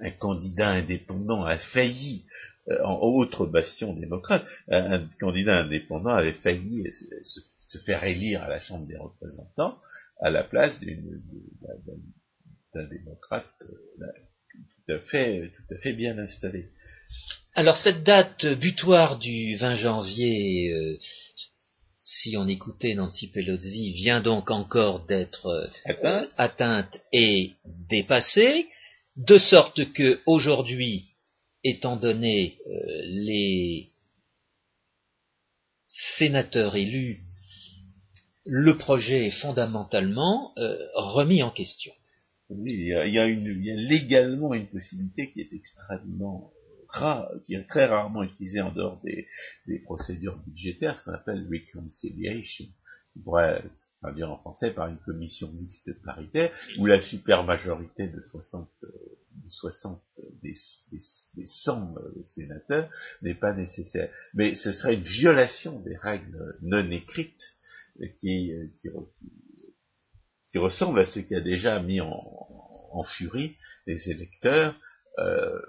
[0.00, 2.24] un candidat indépendant a failli,
[2.68, 8.60] euh, en autre bastion démocrate, un, candidat indépendant avait failli se, faire élire à la
[8.60, 9.78] Chambre des représentants
[10.20, 10.78] à la place
[12.74, 14.06] d'un démocrate euh,
[14.54, 16.70] tout à fait, tout à fait bien installé.
[17.54, 20.98] Alors cette date butoir du 20 janvier euh,
[22.02, 27.00] si on écoutait Nancy Pelosi, vient donc encore d'être euh, atteinte.
[27.12, 27.52] et
[27.88, 28.66] dépassée,
[29.16, 31.06] de sorte que aujourd'hui,
[31.62, 33.90] étant donné euh, les
[35.88, 37.20] sénateurs élus
[38.46, 41.92] le projet est fondamentalement euh, remis en question.
[42.50, 45.40] Oui, il y, a, il, y a une, il y, a, légalement une possibilité qui
[45.40, 46.52] est extrêmement
[47.44, 49.26] qui est très rarement utilisée en dehors des,
[49.66, 52.66] des procédures budgétaires, ce qu'on appelle reconciliation.
[53.16, 53.62] On pourrait
[54.02, 60.02] traduire en français par une commission mixte paritaire, où la supermajorité de 60, de 60
[60.42, 60.54] des,
[60.90, 60.98] des,
[61.34, 62.90] des 100 sénateurs
[63.22, 64.12] n'est pas nécessaire.
[64.34, 67.54] Mais ce serait une violation des règles non écrites
[68.18, 68.50] qui,
[68.82, 68.88] qui,
[70.54, 72.12] qui ressemble à ce qui a déjà mis en,
[73.18, 73.56] furie
[73.88, 74.76] les électeurs
[75.18, 75.60] euh,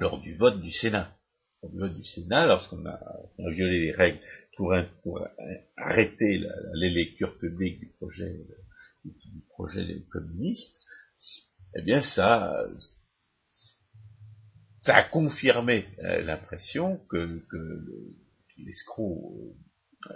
[0.00, 1.16] lors du vote du Sénat.
[1.62, 3.00] Lors du vote du Sénat, lorsqu'on a,
[3.50, 4.20] violé les règles
[4.56, 5.26] pour, un, pour
[5.76, 6.40] arrêter
[6.74, 8.46] lectures publiques du projet,
[9.04, 10.80] du projet communiste,
[11.76, 12.66] eh bien ça,
[14.88, 17.44] ça a confirmé euh, l'impression que,
[18.56, 19.54] l'escroc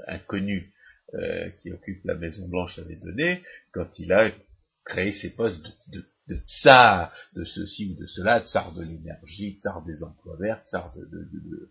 [0.08, 0.72] inconnu
[1.14, 3.42] euh, qui occupe la Maison Blanche avait donné
[3.72, 4.32] quand il a
[4.84, 9.84] créé ses postes de, de tsar de ceci ou de cela, tsar de l'énergie, tsar
[9.84, 11.68] des emplois verts, tsar de,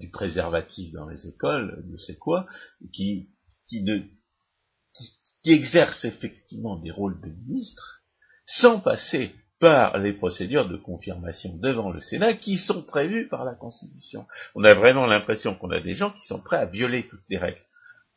[0.00, 2.46] du préservatif dans les écoles, ne sais quoi,
[2.92, 3.28] qui,
[3.66, 5.12] qui, ne, qui,
[5.42, 8.02] qui exerce effectivement des rôles de ministre
[8.44, 13.54] sans passer par les procédures de confirmation devant le Sénat qui sont prévues par la
[13.54, 14.26] Constitution.
[14.56, 17.38] On a vraiment l'impression qu'on a des gens qui sont prêts à violer toutes les
[17.38, 17.62] règles.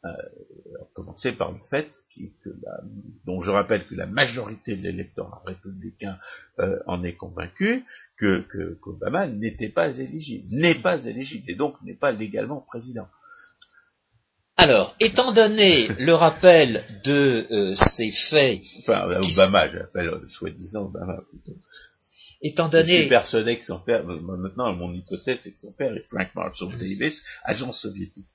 [0.05, 0.11] Euh,
[0.93, 2.79] commencer par le fait que la,
[3.25, 6.17] dont je rappelle que la majorité de l'électorat républicain
[6.59, 7.83] euh, en est convaincu,
[8.17, 8.45] que
[8.81, 13.07] qu'Obama n'était pas éligible, n'est pas éligible et donc n'est pas légalement président.
[14.57, 18.61] Alors, étant donné le rappel de euh, ces faits...
[18.79, 21.59] Enfin, Obama, j'appelle euh, soi-disant Obama plutôt.
[22.41, 22.95] Étant donné...
[22.95, 26.29] Je suis persuadé que son père, maintenant mon hypothèse c'est que son père est Frank
[26.35, 28.27] Marshall Davis, agent soviétique.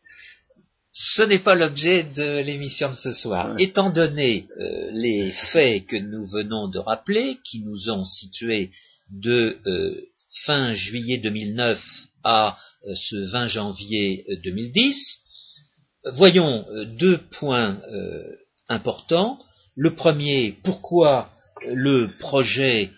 [0.93, 3.55] Ce n'est pas l'objet de l'émission de ce soir.
[3.55, 3.63] Ouais.
[3.63, 8.71] Étant donné euh, les faits que nous venons de rappeler, qui nous ont situés
[9.11, 9.95] de euh,
[10.45, 11.81] fin juillet 2009
[12.25, 15.21] à euh, ce 20 janvier 2010,
[16.15, 16.65] voyons
[16.99, 17.79] deux points
[18.69, 19.39] importants.
[19.77, 21.31] Le premier, pourquoi
[21.67, 22.91] le projet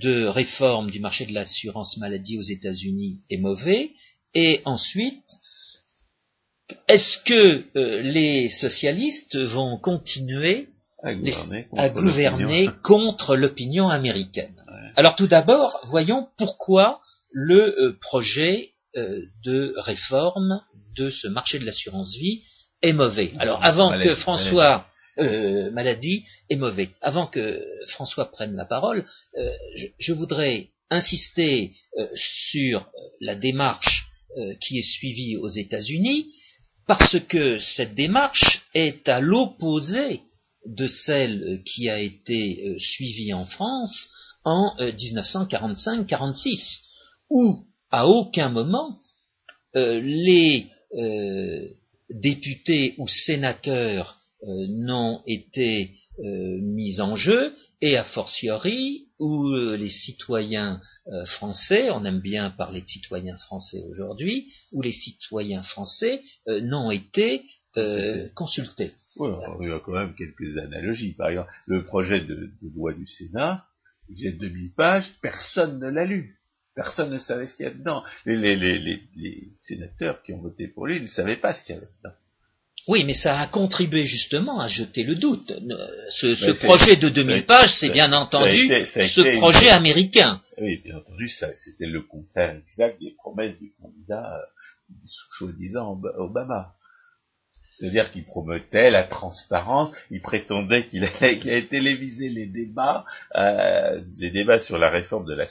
[0.00, 3.90] de réforme du marché de l'assurance maladie aux États-Unis est mauvais,
[4.34, 5.22] et ensuite,
[6.88, 10.68] est-ce que euh, les socialistes vont continuer
[11.02, 14.54] à gouverner, les, contre, à gouverner contre l'opinion américaine?
[14.66, 14.88] Ouais.
[14.96, 17.00] Alors tout d'abord, voyons pourquoi
[17.30, 18.70] le euh, projet
[19.44, 20.62] de réforme
[20.96, 22.40] de ce marché de l'assurance vie
[22.80, 23.32] est mauvais.
[23.38, 24.86] Alors avant maladie, que François
[25.18, 26.90] euh, maladie est mauvais.
[27.00, 29.06] Avant que François prenne la parole,
[29.38, 32.86] euh, je, je, voudrais insister euh, sur
[33.20, 34.04] la démarche
[34.60, 36.26] qui est suivie aux États-Unis,
[36.86, 40.22] parce que cette démarche est à l'opposé
[40.66, 44.08] de celle qui a été suivie en France
[44.44, 46.82] en 1945-46,
[47.30, 48.96] où à aucun moment
[49.74, 50.66] les
[52.10, 59.76] députés ou sénateurs euh, n'ont été euh, mis en jeu, et a fortiori où euh,
[59.76, 60.80] les citoyens
[61.26, 67.42] français, on aime bien parler de citoyens français aujourd'hui, où les citoyens français n'ont été
[68.34, 68.92] consultés.
[69.18, 71.14] Oui, il y a quand même quelques analogies.
[71.14, 73.64] Par exemple, le projet de, de loi du Sénat,
[74.08, 76.36] il faisait 2000 pages, personne ne l'a lu.
[76.74, 78.04] Personne ne savait ce qu'il y a dedans.
[78.26, 81.74] Les, les, les, les, sénateurs qui ont voté pour lui ne savaient pas ce qu'il
[81.74, 82.14] y avait dedans.
[82.88, 85.52] Oui, mais ça a contribué justement à jeter le doute.
[86.10, 89.72] Ce, ce projet de 2000 pages, c'est bien entendu été, ce projet une...
[89.72, 90.40] américain.
[90.58, 94.40] Oui, bien entendu, c'était le contraire exact des promesses du candidat
[95.36, 96.74] soi-disant Obama.
[97.78, 103.04] C'est-à-dire qu'il promettait la transparence, il prétendait qu'il allait, allait, téléviser les débats,
[103.34, 105.46] euh, les débats sur la réforme de la,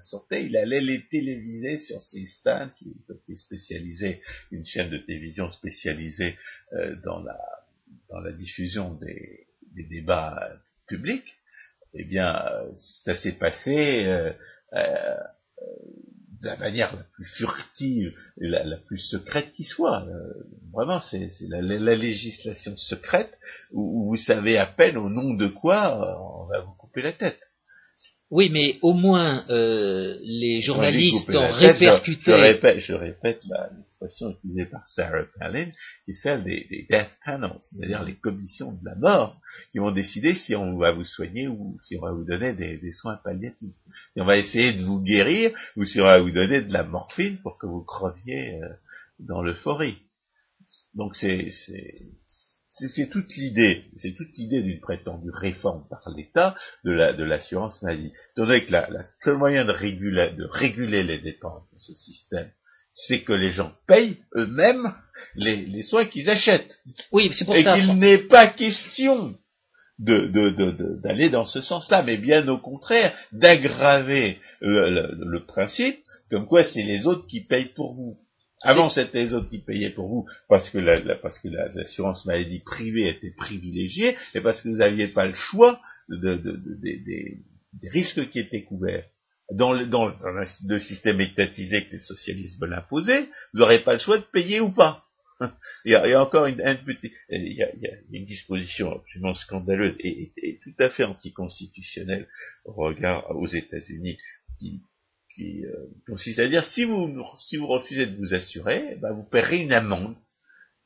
[0.00, 5.50] santé, il allait les téléviser sur C-SPAN, qui, qui, est spécialisé, une chaîne de télévision
[5.50, 6.38] spécialisée
[6.72, 9.46] euh, dans, la, diffusion des,
[9.90, 10.52] débats
[10.86, 11.36] publics.
[11.92, 12.42] Eh bien,
[12.74, 14.32] ça s'est passé euh,
[16.46, 20.06] la manière la plus furtive et la, plus secrète qui soit.
[20.06, 20.32] Euh,
[20.72, 23.36] vraiment, c'est la, la, législation secrète
[23.72, 27.02] où, où, vous savez à peine au nom de quoi euh, on va vous couper
[27.02, 27.40] la tête.
[28.28, 32.22] Oui, mais au moins euh, les journalistes ont répercuté.
[32.24, 33.44] Je, je, répète, je répète
[33.76, 35.70] l'expression utilisée par Sarah Palin,
[36.04, 39.92] qui est celle des, des death panels, c'est-à-dire les commissions de la mort, qui vont
[39.92, 43.16] décider si on va vous soigner ou si on va vous donner des, des soins
[43.22, 43.76] palliatifs.
[44.14, 46.82] Si on va essayer de vous guérir ou si on va vous donner de la
[46.82, 48.68] morphine pour que vous creviez euh,
[49.20, 49.98] dans l'euphorie.
[50.94, 51.46] Donc c'est
[52.78, 56.54] c'est toute l'idée, c'est toute l'idée d'une prétendue réforme par l'État
[56.84, 58.12] de la de l'assurance maladie.
[58.32, 62.50] Étant que la, la seul moyen de réguler, de réguler les dépenses de ce système,
[62.92, 64.94] c'est que les gens payent eux-mêmes
[65.34, 66.78] les, les, soins qu'ils achètent.
[67.12, 67.76] Oui, c'est pour et ça.
[67.76, 69.34] Et qu'il n'est pas question
[69.98, 75.46] de, de, de, d'aller dans ce sens-là, mais bien au contraire, d'aggraver le, le, le,
[75.46, 75.98] principe,
[76.30, 78.18] comme quoi c'est les autres qui payent pour vous.
[78.66, 82.26] Avant, c'était les autres qui payaient pour vous parce que la, la parce que l'assurance
[82.26, 86.74] maladie privée était privilégiée et parce que vous n'aviez pas le choix de, de, de,
[86.82, 87.38] des,
[87.74, 89.06] des risques qui étaient couverts.
[89.52, 94.00] Dans le, dans, le, système étatisé que les socialistes veulent imposer, vous n'aurez pas le
[94.00, 95.04] choix de payer ou pas.
[95.84, 97.86] Il y a, il y a encore une, un petit, il y a, il y
[97.86, 102.26] a, une disposition absolument scandaleuse et, et, et tout à fait anticonstitutionnelle
[102.64, 104.16] au regard aux États-Unis
[104.58, 104.80] qui,
[105.36, 109.24] qui euh, consiste à dire si vous si vous refusez de vous assurer, ben vous
[109.24, 110.16] paierez une amende.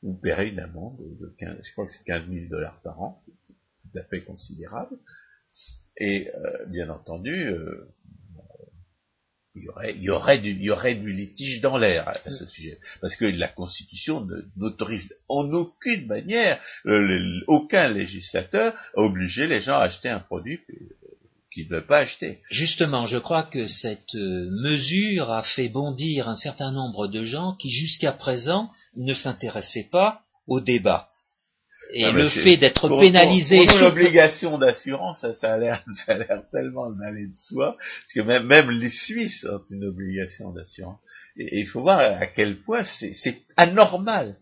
[0.03, 3.23] Vous paierez une amende de 15, je crois que c'est 15 000 dollars par an,
[3.47, 4.97] tout à fait considérable.
[5.97, 7.87] Et euh, bien entendu, euh,
[9.53, 12.29] il y aurait, il y aurait du, il y aurait du litige dans l'air à,
[12.29, 14.25] ce sujet, parce que la Constitution
[14.55, 20.61] n'autorise en aucune manière le, aucun législateur à obliger les gens à acheter un produit
[21.51, 22.39] qu'ils ne veulent pas acheter.
[22.49, 27.55] Justement, je crois que cette euh, mesure a fait bondir un certain nombre de gens
[27.55, 31.09] qui jusqu'à présent ne s'intéressaient pas au débat.
[31.93, 33.65] Et ah, le fait d'être pénalisé.
[33.65, 38.13] Pour, l'obligation d'assurance, ça, ça, a l'air, ça a l'air tellement d'aller de soi, parce
[38.13, 40.99] que même, même les Suisses ont une obligation d'assurance.
[41.35, 44.37] Et, il faut voir à quel point c'est, c'est anormal.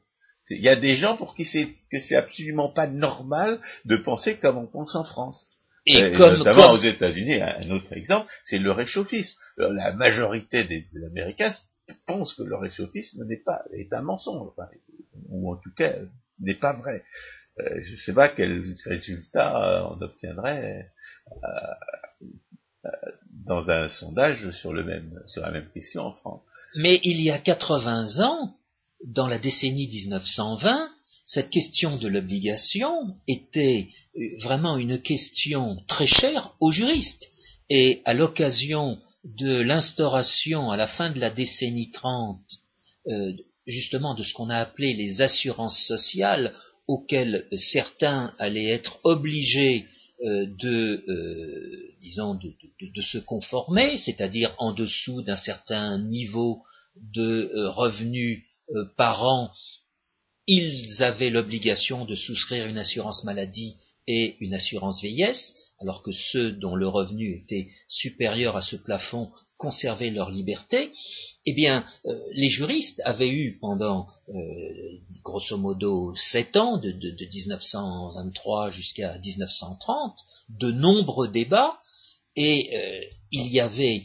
[0.52, 4.38] Il y a des gens pour qui c'est que c'est absolument pas normal de penser
[4.38, 5.48] comme on pense en France.
[5.90, 9.38] Et, comme, notamment aux États-Unis, un autre exemple, c'est le réchauffisme.
[9.58, 11.52] La majorité des, des Américains
[12.06, 14.70] pensent que le réchauffisme n'est pas est un mensonge, enfin,
[15.30, 15.96] ou en tout cas
[16.40, 17.04] n'est pas vrai.
[17.60, 20.92] Euh, je ne sais pas quel résultat on obtiendrait
[21.32, 22.90] euh,
[23.46, 26.42] dans un sondage sur, le même, sur la même question en France.
[26.76, 28.56] Mais il y a 80 ans,
[29.06, 30.90] dans la décennie 1920,
[31.30, 37.30] cette question de l'obligation était euh, vraiment une question très chère aux juristes.
[37.70, 42.40] Et à l'occasion de l'instauration à la fin de la décennie 30,
[43.68, 46.54] justement de ce qu'on a appelé les assurances sociales,
[46.88, 49.86] auxquelles certains allaient être obligés
[50.22, 52.52] euh, de, euh, disons, de,
[52.82, 56.62] de, se conformer, c'est-à-dire en dessous d'un certain niveau
[57.16, 58.44] de euh, revenus
[58.98, 59.52] par an
[60.52, 63.76] ils avaient l'obligation de souscrire une assurance maladie
[64.08, 69.30] et une assurance vieillesse, alors que ceux dont le revenu était supérieur à ce plafond
[69.58, 70.92] conservaient leur liberté,
[71.46, 74.34] eh bien, euh, les juristes avaient eu pendant euh,
[75.24, 80.18] grosso modo sept ans, de, de, de 1923 jusqu'à 1930,
[80.50, 81.78] de nombreux débats,
[82.36, 84.04] et euh, il y avait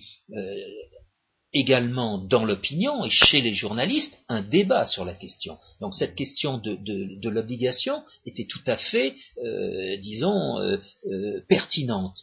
[1.54, 5.56] également dans l'opinion et chez les journalistes un débat sur la question.
[5.80, 10.76] Donc cette question de, de, de l'obligation était tout à fait, euh, disons, euh,
[11.06, 12.18] euh, pertinente.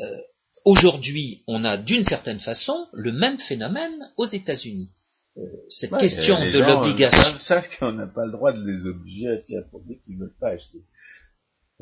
[0.00, 0.16] Euh,
[0.64, 4.90] aujourd'hui, on a d'une certaine façon le même phénomène aux États-Unis.
[5.38, 7.38] Euh, cette question de l'obligation.
[7.38, 10.24] savent qu'on n'a pas le droit de les obliger à acheter un produit qu'ils ne
[10.24, 10.78] veulent pas acheter.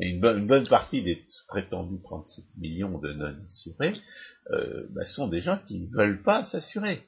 [0.00, 3.94] Et une, bonne, une bonne partie des prétendus 37 millions de non-assurés
[4.50, 7.06] euh, bah, sont des gens qui ne veulent pas s'assurer.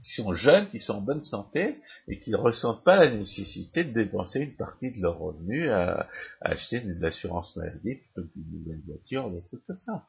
[0.00, 1.76] Qui sont jeunes, qui sont en bonne santé
[2.08, 6.08] et qui ne ressentent pas la nécessité de dépenser une partie de leur revenu à,
[6.40, 10.06] acheter de l'assurance maladie plutôt qu'une nouvelle voiture, des trucs comme ça.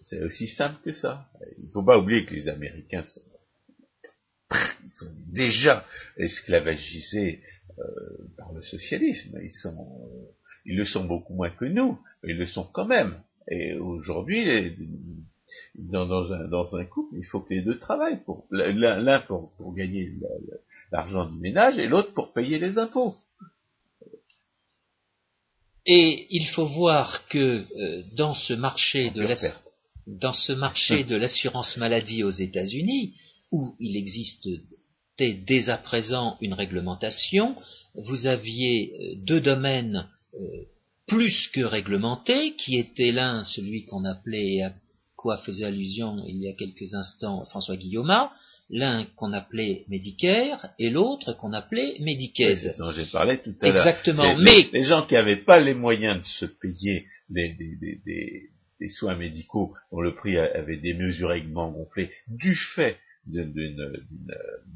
[0.00, 1.28] C'est aussi simple que ça.
[1.58, 3.20] Il ne faut pas oublier que les Américains sont,
[4.94, 5.84] sont déjà
[6.16, 7.42] esclavagisés
[7.78, 7.84] euh,
[8.38, 9.38] par le socialisme.
[9.42, 10.35] Ils sont euh,
[10.66, 13.20] ils le sont beaucoup moins que nous, mais ils le sont quand même.
[13.48, 14.74] Et aujourd'hui,
[15.76, 18.22] dans, dans, un, dans, un, couple, il faut que les deux travaillent.
[18.24, 20.10] Pour, l'un pour, pour, gagner
[20.90, 23.14] l'argent du ménage et l'autre pour payer les impôts.
[25.86, 29.24] Et il faut voir que euh, dans ce marché de
[30.08, 33.14] dans ce marché de l'assurance maladie aux États-Unis,
[33.52, 34.48] où il existe
[35.18, 37.56] dès à présent une réglementation,
[37.94, 40.08] vous aviez euh, deux domaines
[41.06, 44.72] plus que réglementé, qui était l'un celui qu'on appelait, à
[45.16, 48.12] quoi faisait allusion il y a quelques instants François Guillaume,
[48.68, 51.96] l'un qu'on appelait Medicare et l'autre qu'on appelait
[52.36, 53.76] c'est ça j'ai parlé tout à l'heure.
[53.76, 54.36] Exactement.
[54.38, 57.56] Mais les, gens qui n'avaient pas les moyens de se payer des,
[58.80, 63.92] des, soins médicaux dont le prix avait démesurément gonflé du fait d'une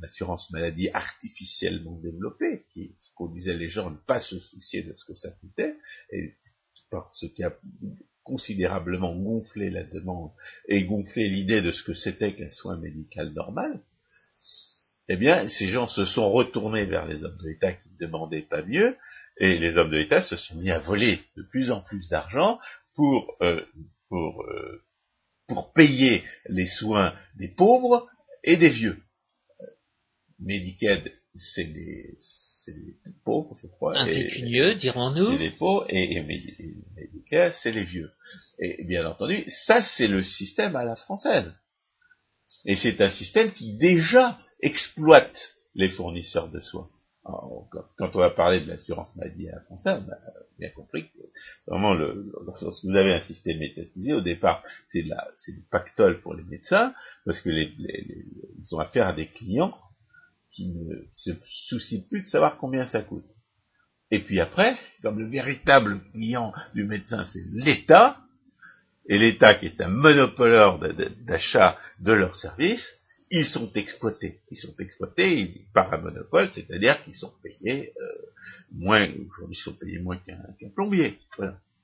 [0.02, 5.04] assurance maladie artificiellement développée, qui, conduisait les gens à ne pas se soucier de ce
[5.04, 5.76] que ça coûtait,
[6.12, 6.34] et
[7.12, 7.56] ce qui a
[8.24, 10.30] considérablement gonflé la demande
[10.68, 13.80] et gonflé l'idée de ce que c'était qu'un soin médical normal,
[15.08, 18.42] eh bien, ces gens se sont retournés vers les hommes de l'État qui ne demandaient
[18.42, 18.96] pas mieux,
[19.38, 22.60] et les hommes de l'État se sont mis à voler de plus en plus d'argent
[22.94, 23.64] pour, euh,
[24.08, 24.84] pour, euh,
[25.48, 28.08] pour payer les soins des pauvres
[28.44, 28.98] et des vieux.
[30.38, 32.16] Medicaid, c'est les,
[32.68, 33.98] les, pauvres, je crois.
[33.98, 35.36] Un pécunieux, dirons-nous.
[35.36, 38.10] C'est les pauvres, et, et Medicare, c'est les vieux.
[38.58, 41.52] Et bien entendu, ça, c'est le système à la française.
[42.64, 46.90] Et c'est un système qui déjà exploite les fournisseurs de soins.
[47.96, 50.16] Quand on va parler de l'assurance maladie à la française, on a
[50.58, 51.18] bien compris que
[51.66, 56.94] vraiment, lorsque vous avez un système étatisé, au départ, c'est du pactole pour les médecins,
[57.24, 57.72] parce que les,
[58.58, 59.72] ils ont affaire à des clients
[60.50, 63.28] qui ne se soucient plus de savoir combien ça coûte.
[64.10, 68.18] Et puis après, comme le véritable client du médecin, c'est l'État,
[69.06, 70.78] et l'État qui est un monopoleur
[71.26, 72.99] d'achat de leurs services,
[73.30, 74.40] ils sont exploités.
[74.50, 78.06] Ils sont exploités par un monopole, c'est-à-dire qu'ils sont payés euh,
[78.72, 81.18] moins, aujourd'hui ils sont payés moins qu'un plombier.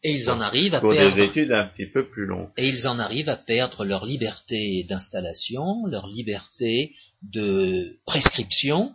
[0.02, 1.14] Et ils en arrivent à pour perdre.
[1.16, 2.50] des études un petit peu plus longues.
[2.56, 6.92] Et ils en arrivent à perdre leur liberté d'installation, leur liberté
[7.22, 8.92] de prescription,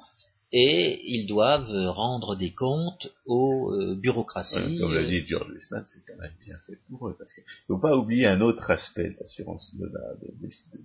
[0.51, 4.77] et ils doivent rendre des comptes aux euh, bureaucraties.
[4.79, 7.15] comme l'a dit George Westman, c'est quand même bien fait pour eux.
[7.17, 9.89] Parce qu'il ne faut pas oublier un autre aspect de l'assurance de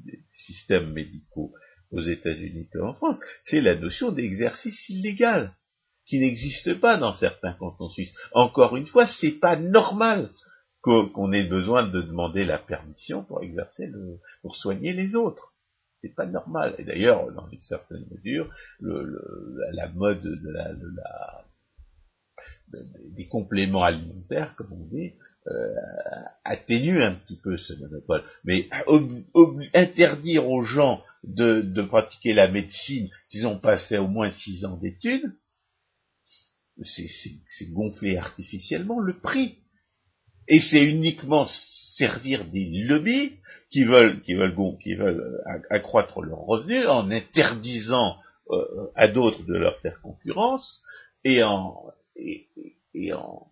[0.05, 1.53] des systèmes médicaux
[1.91, 5.53] aux États-Unis comme en France, c'est la notion d'exercice illégal
[6.05, 8.15] qui n'existe pas dans certains cantons suisses.
[8.33, 10.31] Encore une fois, c'est pas normal
[10.83, 15.53] qu'on ait besoin de demander la permission pour exercer le, pour soigner les autres.
[16.07, 16.75] C'est pas normal.
[16.79, 18.49] Et d'ailleurs, dans une certaine mesure,
[18.81, 20.23] la mode
[23.17, 25.15] des compléments alimentaires, comme on dit,
[25.49, 25.75] euh,
[26.45, 28.23] atténue un petit peu ce monopole.
[28.45, 28.69] Mais
[29.75, 34.65] interdire aux gens de, de pratiquer la médecine s'ils n'ont pas fait au moins six
[34.65, 35.33] ans d'études,
[36.83, 39.59] c'est gonfler artificiellement le prix.
[40.47, 41.47] Et c'est uniquement
[41.97, 43.33] servir des lobbies
[43.71, 48.19] qui veulent, qui veulent, qui veulent euh, accroître leurs revenus en interdisant
[48.51, 50.83] euh, à d'autres de leur faire concurrence
[51.25, 51.75] et en,
[52.15, 52.49] et,
[52.95, 53.49] et, en,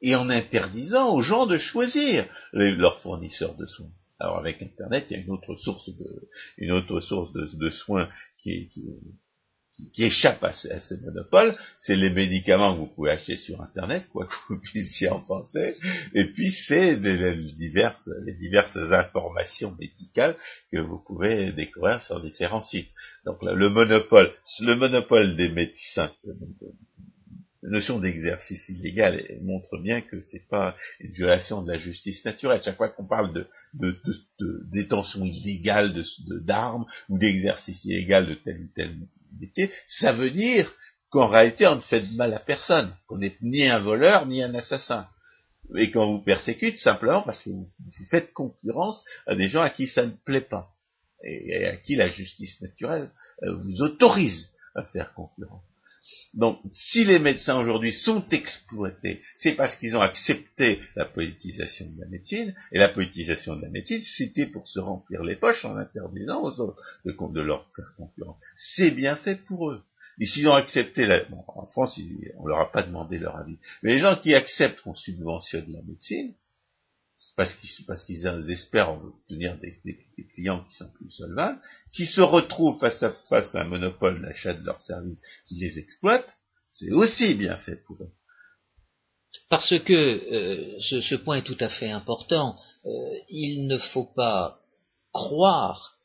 [0.00, 3.90] et en interdisant aux gens de choisir leurs fournisseurs de soins.
[4.18, 6.28] Alors avec Internet, il y a une autre source de,
[6.58, 8.68] une autre source de, soins qui est,
[9.82, 14.04] qui, qui échappe à ce, monopole, c'est les médicaments que vous pouvez acheter sur Internet,
[14.12, 15.74] quoi que vous puissiez en penser,
[16.14, 20.36] et puis c'est les, diverses, les diverses informations médicales
[20.70, 22.90] que vous pouvez découvrir sur différents sites.
[23.24, 26.12] Donc le monopole, le monopole des médecins,
[27.62, 32.60] la notion d'exercice illégal montre bien que c'est pas une violation de la justice naturelle.
[32.62, 33.96] Chaque fois qu'on parle de, de,
[34.40, 35.94] de, détention illégale
[36.44, 38.96] d'armes ou d'exercice illégal de tel ou tel
[39.86, 40.72] ça veut dire
[41.10, 44.42] qu'en réalité on ne fait de mal à personne, qu'on n'est ni un voleur ni
[44.42, 45.08] un assassin.
[45.76, 47.70] Et qu'on vous persécute simplement parce que vous,
[48.10, 50.74] faites concurrence à des gens à qui ça ne plaît pas
[51.24, 53.10] et à qui la justice naturelle
[53.44, 55.71] euh, vous autorise à faire concurrence.
[56.34, 62.00] Donc, si les médecins aujourd'hui sont exploités, c'est parce qu'ils ont accepté la politisation de
[62.00, 65.76] la médecine, et la politisation de la médecine, c'était pour se remplir les poches en
[65.76, 68.42] interdisant aux autres de, leur faire concurrence.
[68.54, 69.82] C'est bien fait pour eux.
[70.20, 71.98] Et s'ils ont accepté la, bon, en France,
[72.38, 73.58] on leur a pas demandé leur avis.
[73.82, 76.34] Mais les gens qui acceptent qu'on subventionne la médecine,
[77.36, 79.80] parce qu'ils espèrent obtenir des,
[80.34, 81.60] clients qui sont plus solvables,
[81.90, 85.78] s'ils se retrouvent face à face à un monopole d'achat de leurs services qui les
[85.78, 86.26] exploite,
[86.70, 88.12] c'est aussi bien fait pour eux.
[89.48, 92.56] Parce que euh, ce, point est tout à fait important.
[92.84, 92.90] Euh,
[93.28, 94.58] il ne faut pas
[95.12, 95.96] croire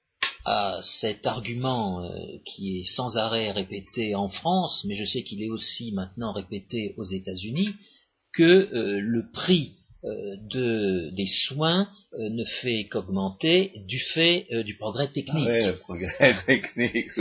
[0.46, 2.10] à cet argument euh,
[2.46, 6.94] qui est sans arrêt répété en France, mais je sais qu'il est aussi maintenant répété
[6.98, 7.76] aux États-Unis,
[8.34, 15.12] que le prix de, des soins euh, ne fait qu'augmenter du fait euh, du progrès
[15.12, 15.48] technique.
[15.50, 17.12] Ah le progrès technique,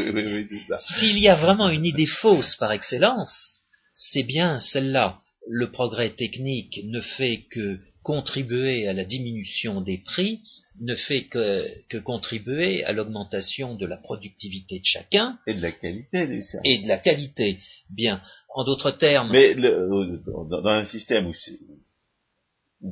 [0.78, 3.60] S'il y a vraiment une idée fausse par excellence,
[3.94, 5.18] c'est bien celle-là.
[5.48, 10.40] Le progrès technique ne fait que contribuer à la diminution des prix,
[10.80, 15.38] ne fait que, que contribuer à l'augmentation de la productivité de chacun.
[15.46, 16.60] Et de la qualité du service.
[16.64, 17.58] Et de la qualité.
[17.90, 18.20] Bien.
[18.54, 19.30] En d'autres termes.
[19.32, 21.34] Mais le, dans un système où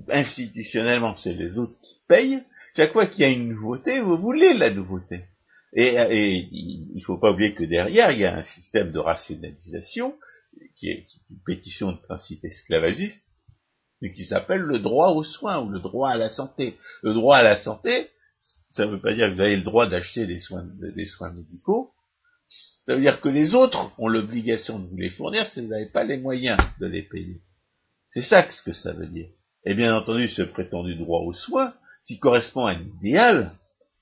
[0.09, 2.43] institutionnellement c'est les autres qui payent,
[2.77, 5.25] chaque fois qu'il y a une nouveauté, vous voulez la nouveauté.
[5.77, 10.15] Et, il ne faut pas oublier que derrière, il y a un système de rationalisation
[10.77, 13.25] qui est une pétition de principe esclavagiste,
[14.01, 16.77] mais qui s'appelle le droit aux soins ou le droit à la santé.
[17.03, 18.11] Le droit à la santé,
[18.71, 20.65] ça ne veut pas dire que vous avez le droit d'acheter des soins,
[21.35, 21.91] médicaux,
[22.87, 25.87] ça veut dire que les autres ont l'obligation de vous les fournir si vous n'avez
[25.87, 27.41] pas les moyens de les payer.
[28.11, 29.31] C'est ça ce que ça veut dire.
[29.65, 33.53] Et bien entendu, ce prétendu droit aux soins, s'il correspond à un idéal,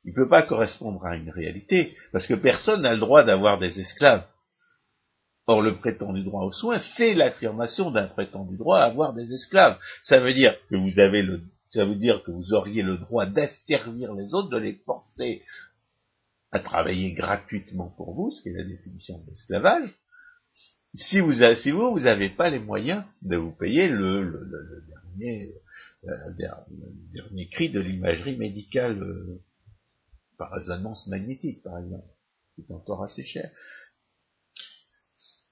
[0.04, 3.58] il ne peut pas correspondre à une réalité, parce que personne n'a le droit d'avoir
[3.58, 4.26] des esclaves.
[5.46, 9.78] Or, le prétendu droit aux soins, c'est l'affirmation d'un prétendu droit à avoir des esclaves.
[10.02, 13.26] Ça veut dire que vous avez le, ça veut dire que vous auriez le droit
[13.26, 15.42] d'asservir les autres, de les forcer
[16.52, 19.88] à travailler gratuitement pour vous, ce qui est la définition de l'esclavage,
[20.95, 24.84] si vous, si vous, vous n'avez pas les moyens de vous payer le, le, le,
[24.88, 25.55] dernier,
[26.05, 26.59] euh,
[27.12, 29.40] dernier cri de l'imagerie médicale euh,
[30.38, 32.09] par résonance magnétique, par exemple,
[32.55, 33.51] qui est encore assez cher.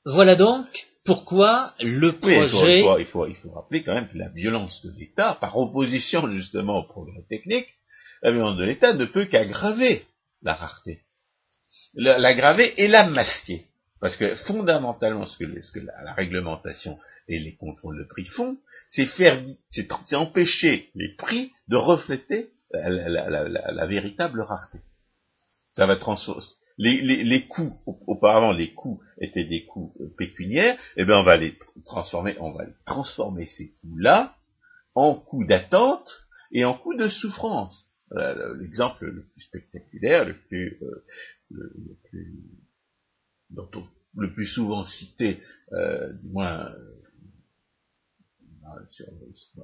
[0.05, 0.67] Voilà donc
[1.05, 2.81] pourquoi le projet...
[2.81, 6.81] il, faut, il, faut, rappeler quand même que la violence de l'État, par opposition justement
[6.81, 7.69] au progrès technique,
[8.23, 10.05] la violence de l'État ne peut qu'aggraver
[10.43, 11.01] la rareté.
[11.95, 13.70] L'aggraver et la masquer.
[14.01, 16.99] Parce que fondamentalement, ce que, ce que la, réglementation
[17.29, 18.57] et les contrôles de prix font,
[18.89, 24.79] c'est faire, c'est empêcher les prix de refléter la, véritable rareté.
[25.75, 26.43] Ça va transformer.
[26.79, 31.23] Les, les, les, coûts, auparavant les coûts étaient des coûts euh, pécuniaires, eh bien on
[31.23, 34.35] va les transformer, on va transformer ces coûts-là
[34.95, 36.09] en coûts d'attente
[36.53, 37.87] et en coûts de souffrance.
[38.59, 41.05] L'exemple le plus spectaculaire, le plus, euh,
[41.51, 42.33] le, plus
[44.17, 45.41] le plus souvent cité,
[45.73, 47.01] euh, du moins euh,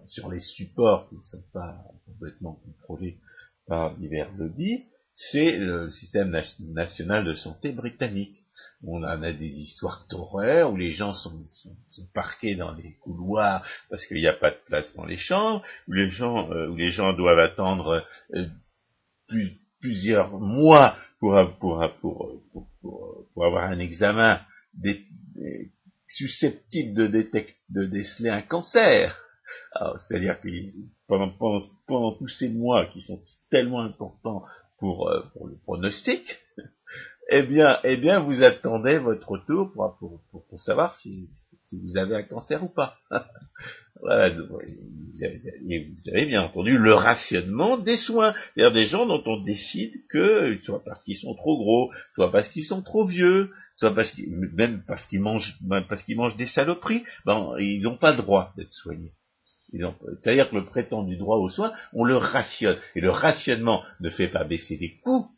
[0.07, 1.76] sur, les supports qui ne sont pas
[2.07, 3.18] complètement contrôlés
[3.66, 4.84] par divers lobbies,
[5.14, 6.30] c'est le système
[6.61, 8.45] national de santé britannique.
[8.84, 11.43] On en a des histoires d'horreur où les gens sont,
[11.89, 15.62] sont, parqués dans les couloirs parce qu'il n'y a pas de place dans les chambres,
[15.89, 18.47] où les gens, euh, où les gens doivent attendre euh,
[19.87, 22.43] plusieurs mois pour, pour, pour,
[22.82, 24.41] pour, avoir un examen
[26.09, 29.16] susceptible de, détecter, de déceler un cancer.
[29.99, 30.49] C'est-à-dire que
[31.07, 34.43] pendant, pendant, pendant, tous ces mois qui sont tellement importants
[34.78, 36.39] pour, euh, pour le pronostic,
[37.29, 41.29] eh bien, eh bien, vous attendez votre retour pour, savoir si,
[41.61, 42.97] si, vous avez un cancer ou pas.
[44.01, 44.61] voilà, vous
[46.12, 50.83] avez, bien entendu le rationnement des soins, c'est-à-dire des gens dont on décide que, soit
[50.85, 54.85] parce qu'ils sont trop gros, soit parce qu'ils sont trop vieux, soit parce qu'ils, même
[54.87, 58.53] parce qu'ils mangent, même parce qu'ils mangent des saloperies, ben, ils n'ont pas le droit
[58.57, 59.12] d'être soignés.
[60.20, 62.79] C'est-à-dire que le prétendu droit aux soins, on le rationne.
[62.95, 65.29] Et le rationnement ne fait pas baisser les coûts,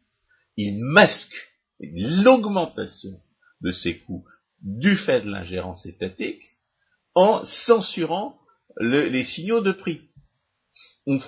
[0.59, 1.49] il masque
[1.81, 3.21] l'augmentation
[3.61, 4.25] de ces coûts
[4.63, 6.43] du fait de l'ingérence étatique
[7.15, 8.39] en censurant
[8.81, 10.03] les signaux de prix.
[11.07, 11.19] On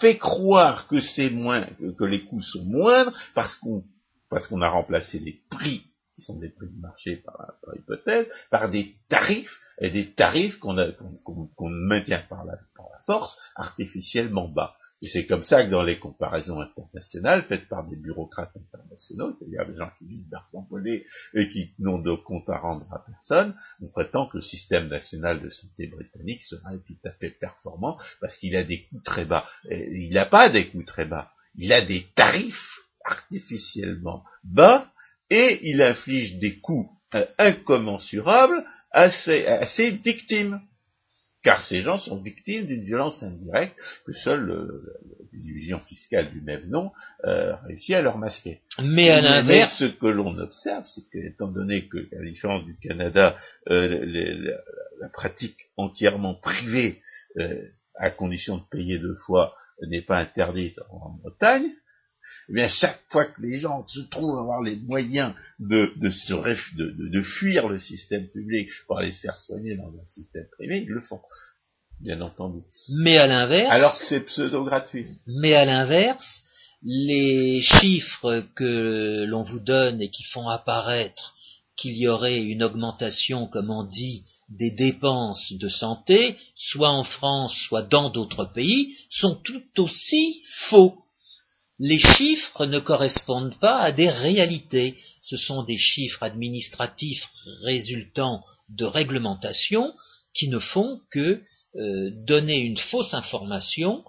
[0.00, 1.66] fait, croire que c'est moins,
[1.98, 5.82] que, les coûts sont moindres parce qu'on a remplacé les prix
[6.14, 11.68] qui sont des prix de marché par, hypothèse, par des tarifs, et des tarifs qu'on
[11.70, 12.58] maintient par la
[13.06, 14.76] force artificiellement bas.
[15.02, 19.66] Et c'est comme ça que dans les comparaisons internationales faites par des bureaucrates internationaux, c'est-à-dire
[19.66, 23.54] des gens qui vivent d'argent volé et qui n'ont de compte à rendre à personne,
[23.80, 28.36] on prétend que le système national de santé britannique sera tout à fait performant parce
[28.36, 29.46] qu'il a des coûts très bas.
[29.70, 34.92] Il n'a pas des coûts très bas, il a des tarifs artificiellement bas
[35.30, 40.60] et il inflige des coûts euh, incommensurables à ses victimes
[41.42, 43.76] car ces gens sont victimes d'une violence indirecte
[44.06, 44.46] que seule
[45.32, 46.92] la division fiscale du même nom
[47.24, 48.60] euh, réussit à leur masquer.
[48.82, 52.64] Mais à l'inverse, ce que l'on observe, c'est que, étant donné que, à la différence
[52.64, 53.36] du Canada,
[53.68, 54.52] euh,
[55.00, 57.00] la, pratique entièrement privée,
[57.38, 59.54] euh, à condition de payer deux fois,
[59.88, 61.70] n'est pas interdite en Bretagne,
[62.50, 66.10] eh bien chaque fois que les gens se trouvent à avoir les moyens de, de,
[66.10, 70.46] se de, de, fuir le système public pour aller se faire soigner dans un système
[70.56, 71.20] privé, ils le font.
[72.00, 72.62] Bien entendu.
[73.02, 73.70] Mais à l'inverse.
[73.70, 75.06] Alors que c'est pseudo-gratuit.
[75.26, 76.42] Mais à l'inverse,
[76.82, 81.34] les chiffres que l'on vous donne et qui font apparaître
[81.76, 87.54] qu'il y aurait une augmentation, comme on dit, des dépenses de santé, soit en France,
[87.68, 91.04] soit dans d'autres pays, sont tout aussi faux
[91.80, 94.96] les chiffres ne correspondent pas à des réalités.
[95.24, 97.26] Ce sont des chiffres administratifs
[97.62, 99.92] résultant de réglementations
[100.34, 101.40] qui ne font que
[101.76, 104.04] euh, donner une fausse information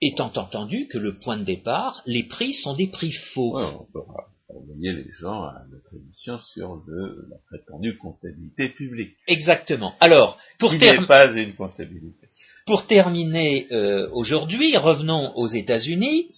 [0.00, 3.60] étant entendu que le point de départ, les prix sont des prix faux.
[3.60, 4.00] on peut
[4.48, 9.14] envoyer les gens à notre émission sur la prétendue comptabilité publique.
[9.26, 9.94] Exactement.
[10.00, 12.28] Alors, pour terminer, pas une comptabilité.
[12.66, 16.28] Pour terminer euh, aujourd'hui, revenons aux États-Unis.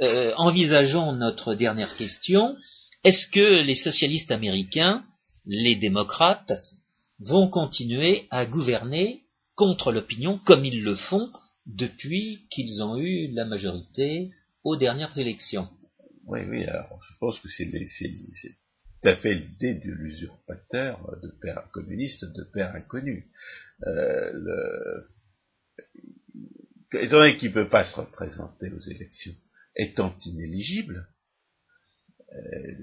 [0.00, 2.56] Euh, envisageons notre dernière question.
[3.04, 5.04] Est-ce que les socialistes américains,
[5.44, 6.52] les démocrates,
[7.18, 9.22] vont continuer à gouverner
[9.54, 11.30] contre l'opinion comme ils le font
[11.66, 14.30] depuis qu'ils ont eu la majorité
[14.64, 15.68] aux dernières élections?
[16.26, 21.68] Oui, oui, alors je pense que c'est tout à fait l'idée de l'usurpateur de père
[21.72, 23.26] communiste de père inconnu.
[23.86, 25.08] Euh, le,
[27.00, 29.34] étant qu'il ne peut pas se représenter aux élections,
[29.76, 31.08] étant inéligible,
[32.34, 32.74] euh,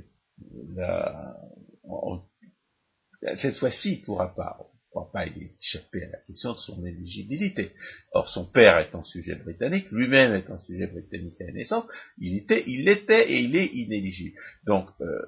[3.35, 4.57] cette fois-ci, il ne pourra pas
[4.89, 7.71] ne pourra pas échapper à la question de son éligibilité.
[8.11, 11.85] Or, son père étant sujet britannique, lui-même étant sujet britannique à la naissance,
[12.17, 14.35] il était, il l'était et il est inéligible.
[14.65, 15.21] Donc, euh,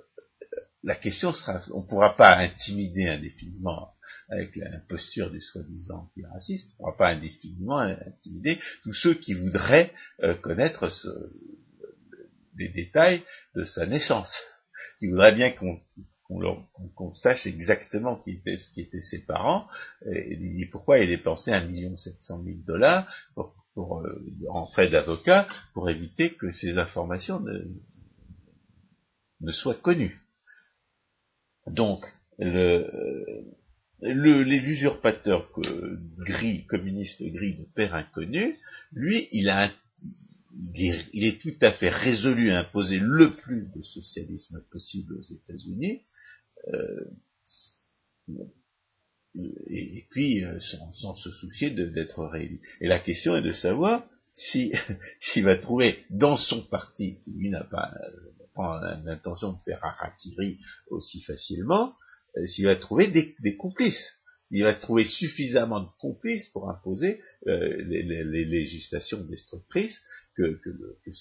[0.83, 3.93] la question sera, on ne pourra pas intimider indéfiniment
[4.29, 9.93] avec la posture du soi-disant antiraciste, ne pourra pas indéfiniment intimider tous ceux qui voudraient
[10.23, 11.09] euh, connaître ce,
[12.57, 13.23] les détails
[13.55, 14.41] de sa naissance,
[14.99, 15.79] qui voudraient bien qu'on
[16.95, 19.67] qu'on sache exactement qui était, ce qui étaient ses parents,
[20.09, 23.05] et, pourquoi il dépensait un million sept cent mille dollars
[23.73, 27.65] pour, euh, en frais d'avocat pour éviter que ces informations ne,
[29.41, 30.21] ne soient connues.
[31.67, 32.05] Donc,
[32.37, 32.89] le,
[34.01, 35.51] le, l'usurpateur
[36.19, 38.57] gris, communiste gris de père inconnu,
[38.91, 39.71] lui, il a
[40.53, 46.01] il est, tout à fait résolu à imposer le plus de socialisme possible aux États-Unis,
[46.73, 47.05] euh,
[49.33, 52.59] et, puis euh, sans, se soucier d'être réélu.
[52.81, 54.73] Et la question est de savoir si
[55.19, 57.93] s'il va trouver dans son parti, qui lui n'a pas,
[59.05, 61.95] l'intention de faire harakiri aussi facilement,
[62.45, 64.17] s'il va trouver des, complices.
[64.51, 69.99] Il va trouver suffisamment de complices pour imposer les, législations destructrices
[70.35, 70.69] que, que,
[71.03, 71.11] que,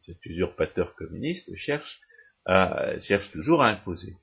[0.00, 2.00] cet usurpateur communiste cherche,
[2.46, 4.16] à, cherche toujours à imposer.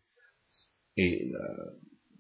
[0.98, 1.72] Et euh,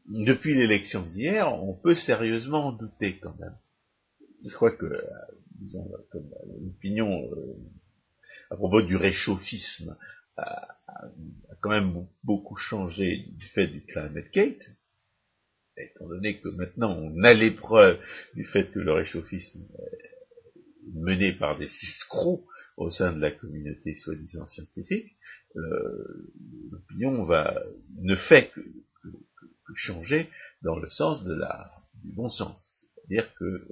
[0.07, 3.57] depuis l'élection d'hier, on peut sérieusement en douter quand même.
[4.45, 5.01] Je crois que, euh,
[5.59, 6.29] disons, comme
[6.61, 7.55] l'opinion euh,
[8.51, 9.97] à propos du réchauffisme
[10.37, 10.77] a,
[11.61, 14.71] quand même beaucoup changé du fait du climate gate,
[15.77, 17.99] étant donné que maintenant on a l'épreuve
[18.35, 20.15] du fait que le réchauffisme est
[20.93, 22.45] mené par des escrocs
[22.77, 25.15] au sein de la communauté soi-disant scientifique,
[26.71, 27.63] l'opinion va
[28.01, 28.61] ne fait que,
[29.77, 30.29] changer
[30.61, 31.69] dans le sens de la
[32.03, 33.67] du bon sens, c'est-à-dire que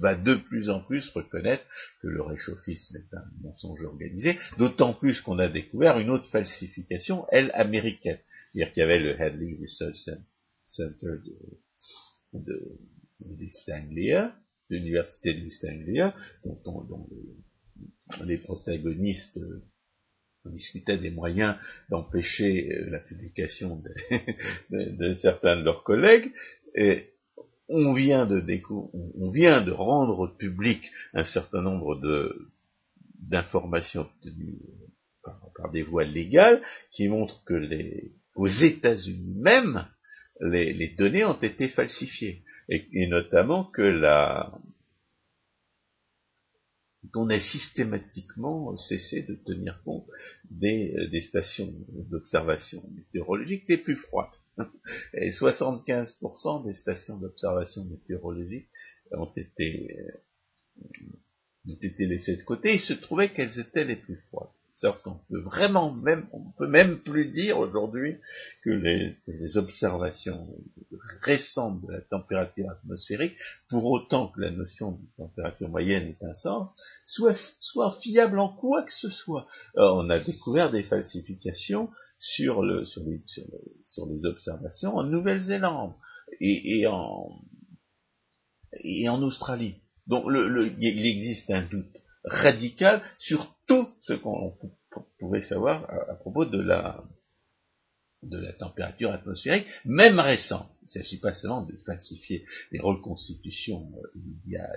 [0.00, 1.64] va de plus en plus reconnaître
[2.02, 7.26] que le réchauffisme est un mensonge organisé, d'autant plus qu'on a découvert une autre falsification,
[7.30, 8.18] elle américaine.
[8.52, 10.10] C'est-à-dire qu'il y avait le Hadley Research
[10.64, 11.18] Center
[12.32, 12.78] de, de,
[13.20, 17.08] de l'université de Anglia, dont, dont
[18.24, 19.38] les protagonistes
[20.50, 21.56] discutait des moyens
[21.90, 23.82] d'empêcher euh, la publication
[24.70, 26.32] de, certains de leurs collègues,
[26.74, 27.13] et
[27.68, 32.00] on vient de, rendre public un certain nombre
[33.20, 34.58] d'informations obtenues
[35.22, 36.62] par, des voies légales
[36.92, 39.86] qui montrent que les, aux États-Unis même,
[40.40, 44.52] les, données ont été falsifiées, et notamment que la,
[47.12, 50.06] qu'on ait systématiquement cessé de tenir compte
[50.50, 51.72] des, euh, stations
[52.10, 54.30] d'observation météorologique les plus froides.
[55.14, 58.68] Et 75% des stations d'observation météorologique
[59.12, 61.02] ont été, euh,
[61.68, 62.74] ont été laissées de côté.
[62.74, 66.66] Il se trouvait qu'elles étaient les plus froides sorte qu'on peut vraiment même, on peut
[66.66, 68.16] même plus dire aujourd'hui
[68.64, 69.16] que les,
[69.56, 70.48] observations
[71.22, 73.36] récentes de la température atmosphérique,
[73.68, 76.70] pour autant que la notion de température moyenne ait un sens,
[77.04, 79.46] soit, soit fiable en quoi que ce soit.
[79.76, 83.22] on a découvert des falsifications sur, le, sur, les,
[83.82, 85.92] sur, les observations en Nouvelle-Zélande
[86.40, 87.30] et, en,
[88.82, 89.76] et en Australie.
[90.06, 94.56] Donc il existe un doute radical sur tout ce qu'on
[95.18, 97.02] pouvait savoir à, propos de la,
[98.22, 100.68] de la température atmosphérique, même récente.
[100.82, 104.70] Il ne s'agit pas seulement de falsifier les reconstitutions euh, il y a,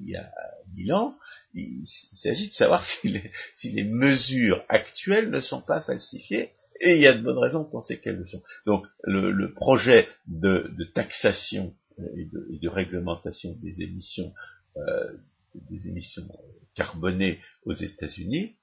[0.00, 0.32] il y a
[0.74, 1.16] mille ans,
[1.54, 6.50] il, s'agit de savoir si les, si les, mesures actuelles ne sont pas falsifiées,
[6.80, 8.42] et il y a de bonnes raisons pour penser qu'elles le sont.
[8.66, 14.32] Donc le, le projet de, de taxation euh, et de, et de, réglementation des émissions
[14.76, 15.16] euh,
[15.54, 16.26] des émissions
[16.74, 18.56] carbonées aux États-Unis,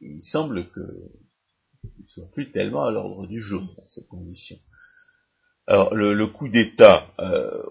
[0.00, 4.58] il semble que ne soit plus tellement à l'ordre du jour dans ces conditions.
[5.66, 7.62] Alors le, coup d'État, euh,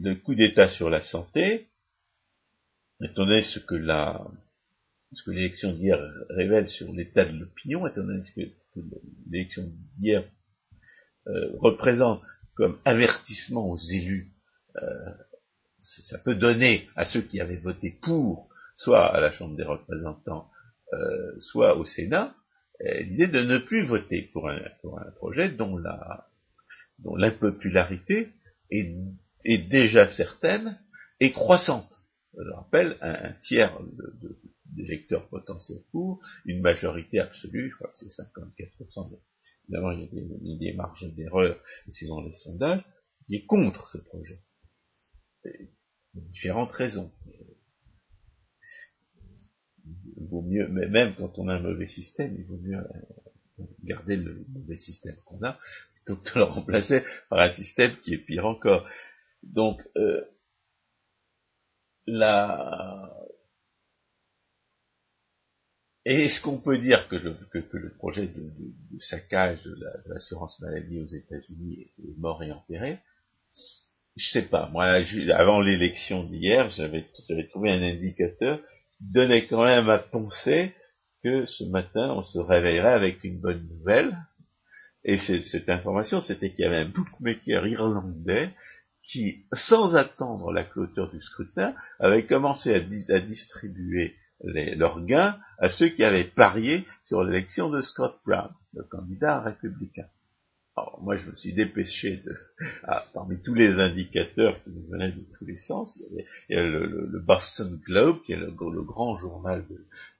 [0.00, 1.68] le d'État sur la santé,
[3.02, 4.26] étant donné ce que la
[5.14, 5.98] ce que l'élection d'hier
[6.30, 8.80] révèle sur l'état de l'opinion, étant donné ce que,
[9.30, 10.24] l'élection d'hier
[11.26, 12.22] euh, représente
[12.54, 14.32] comme avertissement aux élus,
[14.76, 15.10] euh,
[15.82, 20.48] ça peut donner à ceux qui avaient voté pour, soit à la Chambre des représentants,
[20.92, 22.34] euh, soit au Sénat,
[23.00, 24.58] l'idée de ne plus voter pour un,
[25.16, 26.26] projet dont la
[26.98, 28.28] dont l'impopularité
[28.70, 28.94] est,
[29.44, 30.78] est, déjà certaine
[31.20, 32.00] et croissante.
[32.36, 33.76] Je rappelle, un, tiers
[34.66, 39.18] d'électeurs potentiels pour, une majorité absolue, je crois que c'est 54%,
[39.64, 41.56] évidemment il y a des, des marges d'erreur
[41.92, 42.84] suivant les sondages,
[43.26, 44.40] qui est contre ce projet.
[46.14, 47.10] Différentes raisons.
[49.84, 53.64] Il vaut mieux, mais même quand on a un mauvais système, il vaut mieux euh,
[53.82, 55.58] garder le mauvais système qu'on a,
[55.94, 58.86] plutôt que de le remplacer par un système qui est pire encore.
[59.42, 60.22] Donc, euh,
[62.06, 63.10] la...
[66.04, 69.76] Est-ce qu'on peut dire que le, que, le projet de, de, saccage de
[70.06, 72.98] l'assurance maladie aux États-Unis est mort et enterré?
[74.16, 74.68] Je sais pas.
[74.72, 74.84] Moi,
[75.34, 77.06] avant l'élection d'hier, j'avais
[77.48, 78.60] trouvé un indicateur
[78.98, 80.74] qui donnait quand même à penser
[81.22, 84.16] que ce matin, on se réveillerait avec une bonne nouvelle.
[85.04, 88.50] Et cette information, c'était qu'il y avait un bookmaker irlandais
[89.02, 95.88] qui, sans attendre la clôture du scrutin, avait commencé à, distribuer leurs gains à ceux
[95.88, 100.06] qui avaient parié sur l'élection de Scott Brown, le candidat républicain.
[100.74, 102.34] Alors, moi, je me suis dépêché de,
[102.84, 106.70] ah, parmi tous les indicateurs qui nous venaient de tous les sens, il y avait,
[106.70, 109.66] le, Boston Globe, qui est le, grand journal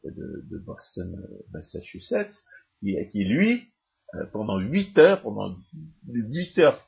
[0.04, 2.34] de, Boston, euh, Massachusetts,
[2.80, 3.68] qui, lui,
[4.14, 5.56] euh, pendant huit heures, pendant
[6.06, 6.82] huit heures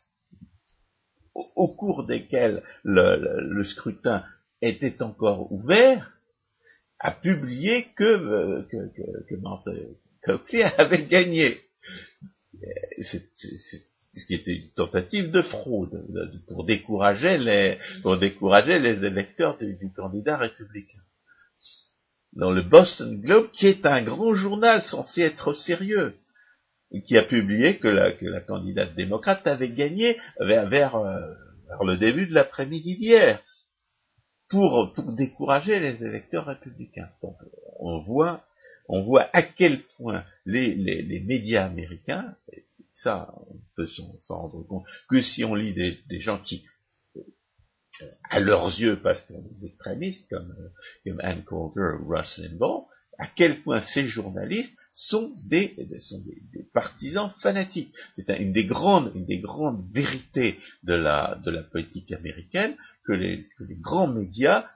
[1.35, 4.25] au, cours desquelles le, scrutin
[4.61, 6.19] était encore ouvert,
[6.99, 8.91] a publié que, euh, que,
[9.29, 11.61] que avait gagné.
[13.01, 13.23] C'est,
[14.15, 16.07] ce qui était une tentative de fraude
[16.49, 21.01] pour décourager les, pour décourager les électeurs du, candidat républicain.
[22.33, 26.17] Dans le Boston Globe, qui est un grand journal censé être sérieux,
[27.07, 31.19] qui a publié que la, que la candidate démocrate avait gagné vers, vers, euh,
[31.83, 33.43] le début de l'après-midi d'hier,
[34.49, 37.09] pour, pour décourager les électeurs républicains.
[37.23, 37.37] Donc,
[37.81, 38.45] on voit,
[38.89, 42.37] on voit à quel point les, les, médias américains,
[42.93, 46.65] ça, on peut s'en rendre compte, que si on lit des, des gens qui,
[48.31, 50.55] à leurs yeux, passent pour des extrémistes, comme,
[51.05, 52.87] comme Anne Coulter ou Russ Limbaugh,
[53.19, 57.95] à quel point ces journalistes sont des, sont des, partisans fanatiques.
[58.17, 62.77] C'est une des grandes, une des grandes vérités de la, de la politique américaine
[63.07, 64.69] que les, que les grands médias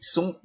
[0.00, 0.36] sont,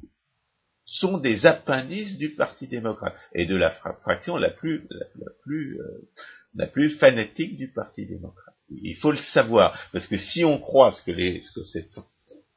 [0.91, 6.09] sont des appendices du Parti démocrate et de la fraction la plus, la, plus, euh,
[6.53, 8.55] la plus fanatique du Parti démocrate.
[8.69, 11.91] Il faut le savoir parce que si on croit ce que, les, ce que cette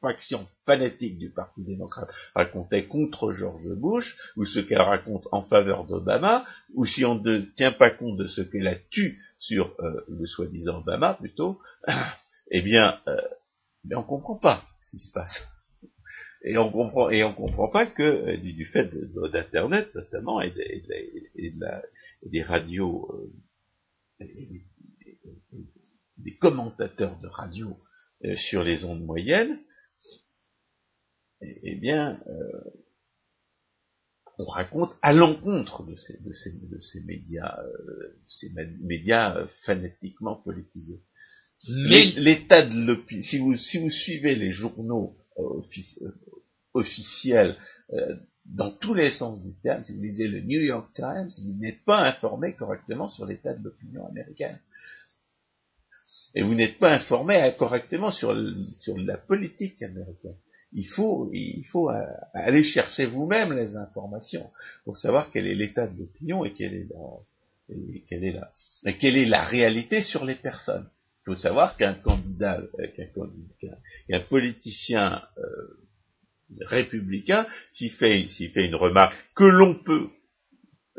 [0.01, 5.85] faction fanatique du Parti démocrate racontait contre George Bush, ou ce qu'elle raconte en faveur
[5.85, 10.05] d'Obama, ou si on ne tient pas compte de ce qu'elle a tué sur euh,
[10.09, 11.59] le soi-disant Obama plutôt,
[12.51, 13.17] eh bien, euh,
[13.93, 15.47] on ne comprend pas ce qui se passe.
[16.45, 18.89] Et on comprend et on comprend pas que euh, du, fait
[19.31, 20.53] d'internet notamment et,
[22.23, 23.29] des radios
[26.17, 27.77] des commentateurs de radio
[28.35, 29.59] sur les ondes moyennes
[31.41, 32.71] eh, bien, euh,
[34.37, 38.49] on raconte à l'encontre de ces, de ces, de ces médias, euh, ces
[38.81, 41.01] médias euh, fanatiquement politisés.
[41.67, 45.17] L'état de l'opinion, si vous, si vous suivez les journaux
[46.73, 47.57] officiels
[48.45, 51.83] dans tous les sens du terme, si vous lisez le New York Times, vous n'êtes
[51.83, 54.59] pas informé correctement sur l'état de l'opinion américaine.
[56.35, 58.35] Et vous n'êtes pas informé correctement sur,
[58.77, 60.35] sur la politique américaine
[60.75, 64.51] il faut, il faut euh, aller chercher vous-même les informations
[64.83, 67.75] pour savoir quel est l'état de l'opinion et est la,
[68.07, 68.49] quelle est la,
[68.85, 70.87] et quelle est la réalité sur les personnes.
[71.25, 72.87] Il faut savoir qu'un candidat, euh,
[74.07, 75.43] qu'un politicien euh,
[76.61, 80.09] républicain, s'il fait, fait une remarque que l'on peut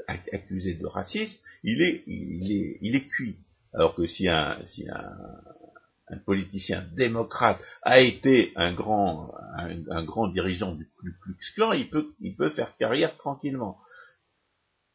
[0.09, 3.37] accuser de racisme, il est, il est, il est cuit.
[3.73, 10.75] Alors que si un, si un, politicien démocrate a été un grand, un, grand dirigeant
[10.75, 13.79] du Klux Klan, il peut, il peut faire carrière tranquillement.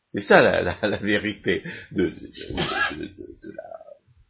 [0.10, 3.81] C'est ça la, la, vérité de, de, la,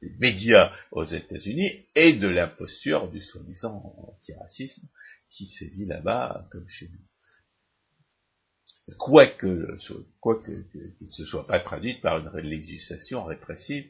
[0.01, 4.87] des médias aux États-Unis et de l'imposture du soi-disant antiracisme
[5.29, 8.95] qui sévit là-bas comme chez nous.
[8.97, 9.77] Quoique
[10.19, 13.87] quoique qu'il ne se soit pas traduit par une législation répressive,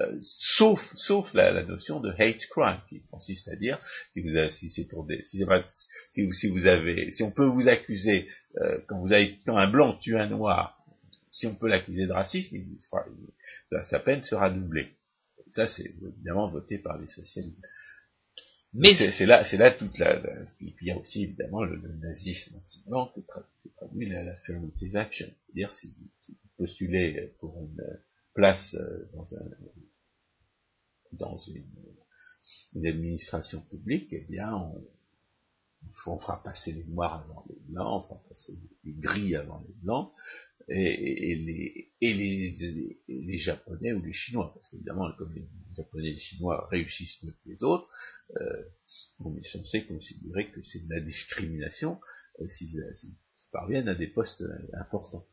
[0.00, 3.78] euh, sauf sauf la, notion de hate crime qui consiste à dire
[4.12, 7.68] si vous si c'est pour des si, vous, si vous avez si on peut vous
[7.68, 8.28] accuser
[8.58, 10.78] euh, quand vous avez quand un blanc tue un noir
[11.30, 12.56] si on peut l'accuser de racisme
[13.82, 14.97] sa peine sera doublée
[15.50, 17.64] ça c'est évidemment voté par les socialistes.
[18.74, 20.18] Mais c'est là, c'est là toute la,
[20.60, 23.24] et puis il y a aussi évidemment le, nazisme anti-blanc qui
[23.76, 25.88] traduit la, affirmative action, c'est-à-dire si,
[26.20, 27.82] si vous postulez pour une
[28.34, 29.50] place euh, dans un
[31.12, 31.64] dans une,
[32.74, 34.86] une administration publique, eh bien on,
[36.06, 39.74] on fera passer les noirs avant les blancs, on fera passer les gris avant les
[39.82, 40.12] blancs,
[40.70, 46.14] et, les, et les, les, Japonais ou les Chinois, parce qu'évidemment, comme les Japonais et
[46.14, 47.88] les Chinois réussissent mieux que les autres,
[48.36, 48.62] euh,
[49.24, 51.98] on est censé considérer que c'est de la discrimination
[52.40, 52.84] euh, s'ils
[53.50, 55.24] parviennent à des postes importants.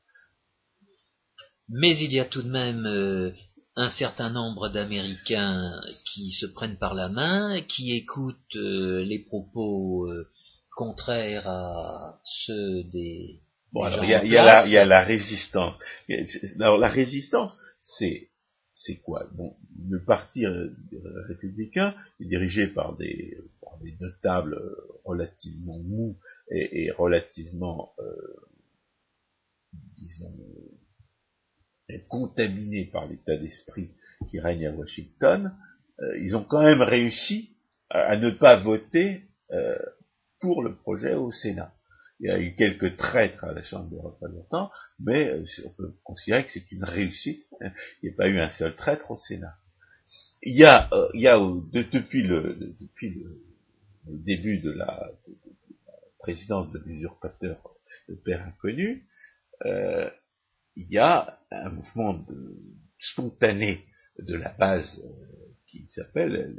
[1.68, 3.32] Mais il y a tout de même euh,
[3.76, 5.82] un certain nombre d'Américains
[6.14, 10.10] qui se prennent par la main, qui écoutent euh, les propos
[10.76, 13.42] contraires à ceux des
[13.74, 15.78] Bon, alors il y a, y, a la, y a la résistance.
[16.62, 18.30] Alors la résistance, c'est
[18.74, 19.28] c'est quoi?
[19.34, 19.56] Bon,
[19.90, 20.46] le parti
[21.28, 24.58] républicain est dirigé par des, par des notables
[25.04, 26.16] relativement mous
[26.52, 28.04] et, et relativement, euh,
[29.98, 30.38] disons,
[32.10, 33.92] contaminés par l'état d'esprit
[34.30, 35.54] qui règne à Washington.
[36.00, 37.58] Euh, ils ont quand même réussi
[37.90, 39.78] à, à ne pas voter euh,
[40.46, 41.74] pour le projet au Sénat
[42.20, 45.94] il y a eu quelques traîtres à la Chambre des représentants, mais euh, on peut
[46.04, 47.46] considérer que c'est une réussite.
[47.62, 47.72] Hein.
[48.02, 49.56] Il n'y a pas eu un seul traître au Sénat.
[50.44, 53.42] Il y a, euh, il y a depuis, le, depuis le,
[54.08, 55.12] début de la,
[56.20, 57.58] présidence de l'usurpateur,
[58.08, 59.06] le père inconnu,
[59.66, 60.10] euh,
[60.76, 62.56] il y a un mouvement de,
[62.98, 63.86] spontané
[64.20, 65.04] de la base
[65.82, 66.56] qui s'appelle,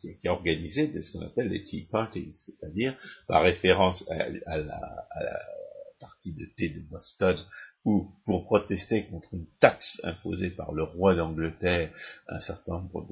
[0.00, 4.98] qui, est organisé ce qu'on appelle les Tea Parties, c'est-à-dire par référence à, la,
[6.00, 7.36] partie de thé de Boston,
[7.84, 11.92] où pour protester contre une taxe imposée par le roi d'Angleterre,
[12.28, 13.06] un certain nombre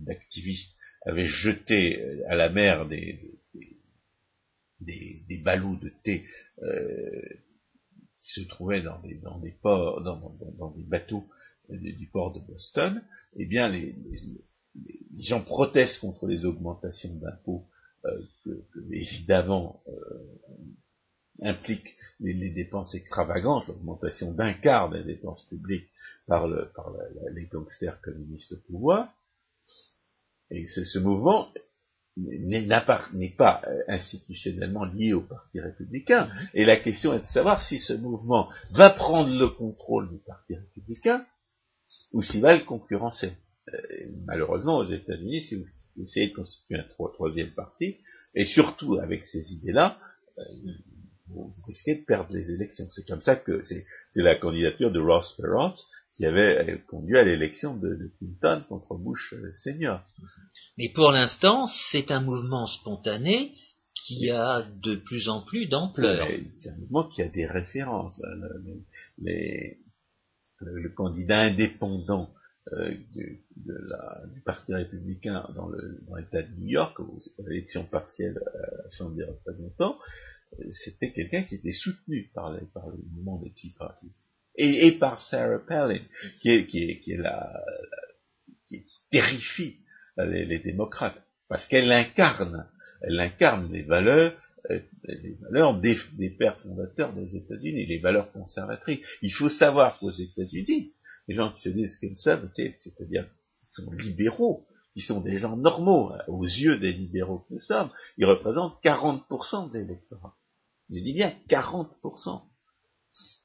[0.00, 0.76] d'activistes
[1.06, 3.38] avaient jeté à la mer des,
[4.80, 6.24] des, ballots de thé
[6.62, 7.22] euh,
[8.18, 11.26] qui se trouvaient dans des, dans des ports, dans, des bateaux
[11.68, 13.02] du port de Boston,
[13.36, 13.94] eh bien les
[15.20, 17.66] gens protestent contre les augmentations d'impôts
[18.04, 18.10] euh,
[18.44, 19.92] que, évidemment euh,
[21.42, 25.88] impliquent les, dépenses extravagantes, l'augmentation d'un quart des dépenses publiques
[26.26, 26.92] par, le, par
[27.32, 29.12] les gangsters communistes au pouvoir.
[30.50, 31.48] Et ce, ce mouvement
[32.16, 36.30] n'est pas euh, institutionnellement lié au Parti républicain.
[36.54, 40.54] Et la question est de savoir si ce mouvement va prendre le contrôle du Parti
[40.54, 41.26] républicain
[42.12, 43.32] ou s'il va le concurrencer.
[43.74, 45.66] Euh, malheureusement, aux États-Unis, si vous
[46.02, 47.96] essayez de constituer un troisième parti,
[48.34, 49.98] et surtout avec ces idées-là,
[50.38, 50.42] euh,
[51.28, 52.86] vous risquez de perdre les élections.
[52.90, 53.84] C'est comme ça que c'est
[54.16, 55.74] la candidature de Ross Perot
[56.16, 60.00] qui avait euh, conduit à l'élection de, Clinton contre Bush senior.
[60.78, 63.52] Mais pour l'instant, c'est un mouvement spontané
[64.06, 66.28] qui a de plus en plus d'ampleur.
[66.58, 68.20] C'est un mouvement qui a des références.
[69.18, 72.30] le candidat indépendant
[72.72, 73.44] euh, du,
[74.44, 75.70] Parti républicain dans
[76.16, 79.98] l'État de New York, aux, l'élection partielle à la Chambre des représentants,
[80.58, 82.60] euh, c'était quelqu'un qui était soutenu par, le
[83.12, 84.12] mouvement des Tea Parties.
[84.56, 86.00] Et, par Sarah Palin,
[86.40, 87.64] qui, est, qui, qui, est la,
[88.66, 89.80] qui, terrifie
[90.16, 92.68] les, démocrates, parce qu'elle incarne,
[93.02, 94.32] elle incarne les valeurs
[94.70, 99.04] euh, les valeurs des, des, pères fondateurs des États-Unis, les valeurs conservatrices.
[99.20, 100.94] Il faut savoir qu'aux États-Unis,
[101.28, 103.26] les gens qui se disent conservatifs, c'est-à-dire
[103.60, 107.60] qui sont libéraux, qui sont des gens normaux hein, aux yeux des libéraux que nous
[107.60, 110.36] sommes, ils représentent 40% de l'électorat.
[110.90, 112.42] Je dis bien 40%.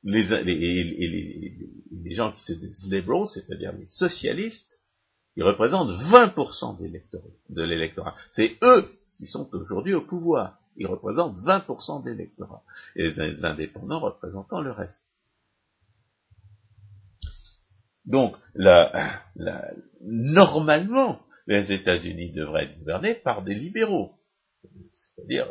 [0.03, 0.55] Les, les,
[1.91, 4.79] les, gens qui se disent libéraux, c'est-à-dire les socialistes,
[5.35, 6.77] ils représentent 20%
[7.49, 8.15] de l'électorat.
[8.31, 10.59] C'est eux qui sont aujourd'hui au pouvoir.
[10.75, 12.63] Ils représentent 20% de l'électorat.
[12.95, 15.08] Et les indépendants représentant le reste.
[18.09, 24.11] Donc, la, la, normalement, les États-Unis devraient être gouvernés par des libéraux.
[24.91, 25.47] C'est-à-dire,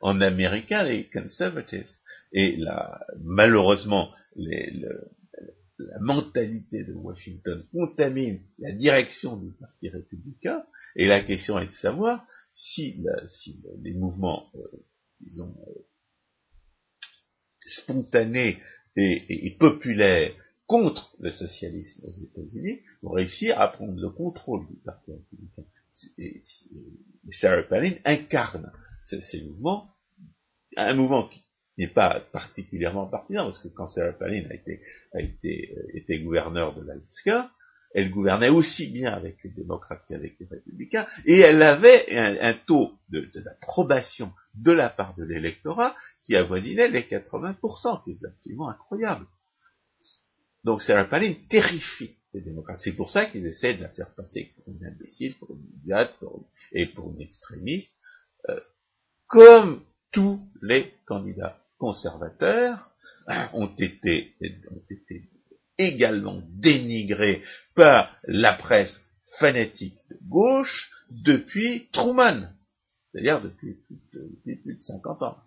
[0.00, 1.86] en, américain, les conservatives.
[2.32, 10.64] Et là, malheureusement, la mentalité de Washington contamine la direction du Parti républicain,
[10.96, 13.02] et la question est de savoir si,
[13.82, 14.84] les mouvements, euh,
[15.20, 15.80] disons, euh,
[17.60, 18.58] spontanés
[18.96, 20.32] et, populaires
[20.68, 25.64] contre le socialisme aux États-Unis vont réussir à prendre le contrôle du Parti républicain.
[27.30, 28.70] Sarah Palin incarne
[29.02, 29.90] ces mouvements,
[30.76, 31.42] un mouvement qui
[31.78, 34.80] n'est pas particulièrement partisan, parce que quand Sarah Palin a été,
[35.14, 37.50] a euh, gouverneur de l'Alaska,
[37.94, 42.92] elle gouvernait aussi bien avec les démocrates qu'avec les républicains, et elle avait un, taux
[43.08, 49.24] d'approbation de, de la part de l'électorat qui avoisinait les 80%, qui est absolument incroyable.
[50.64, 52.80] Donc Sarah Palin terrifie les démocrates.
[52.80, 56.14] C'est pour ça qu'ils essaient de la faire passer pour une imbécile, pour une idiote,
[56.72, 57.92] et pour une extrémiste,
[58.48, 58.60] euh,
[59.26, 59.82] comme
[60.12, 62.90] tous les candidats conservateurs
[63.52, 64.34] ont été,
[64.70, 65.28] ont été
[65.76, 67.42] également dénigrés
[67.74, 69.00] par la presse
[69.38, 72.48] fanatique de gauche depuis Truman,
[73.12, 73.76] c'est-à-dire depuis,
[74.44, 75.38] plus de 50 ans.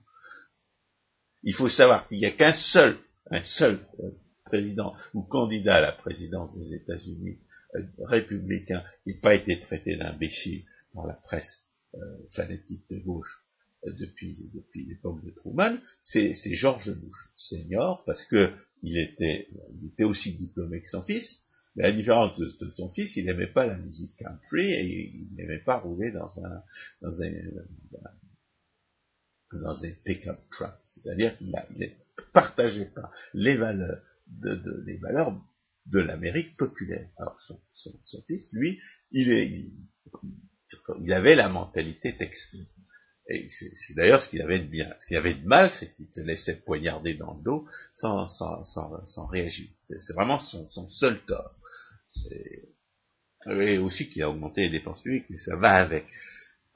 [1.43, 2.99] Il faut savoir qu'il n'y a qu'un seul,
[3.31, 4.11] un seul euh,
[4.51, 7.37] président ou candidat à la présidence des États-Unis
[7.75, 11.63] euh, républicain qui n'a pas été traité d'imbécile par la presse
[11.95, 11.99] euh,
[12.31, 13.43] fanatique de gauche
[13.85, 18.51] depuis, depuis l'époque de Truman, c'est George Bush senior, parce que
[18.83, 19.47] il était,
[19.81, 21.41] il était aussi diplômé que son fils,
[21.75, 25.35] mais à la différence de, son fils, il n'aimait pas la musique country et il
[25.35, 26.61] n'aimait pas rouler dans un,
[27.01, 27.31] dans un,
[29.53, 30.73] dans un pick-up truck.
[30.83, 31.87] C'est-à-dire qu'il ne
[32.33, 34.01] partageait pas les valeurs
[34.31, 35.33] de, de les valeurs
[35.87, 37.07] de l'Amérique populaire.
[37.17, 38.79] Alors son, son, son, fils, lui,
[39.11, 39.47] il, est,
[40.99, 42.65] il, avait la mentalité texane.
[43.27, 44.93] Et c'est d'ailleurs ce qu'il avait de bien.
[44.97, 48.63] Ce qu'il avait de mal, c'est qu'il se laissait poignarder dans le dos sans, sans,
[48.63, 49.69] sans, réagir.
[49.85, 51.55] C'est vraiment son, son, seul tort.
[53.49, 56.05] Et, aussi qu'il a augmenté les dépenses publiques, mais ça va avec.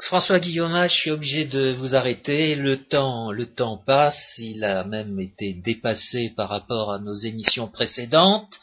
[0.01, 2.55] François Guillaume, je suis obligé de vous arrêter.
[2.55, 4.35] Le temps, le temps passe.
[4.37, 8.53] Il a même été dépassé par rapport à nos émissions précédentes.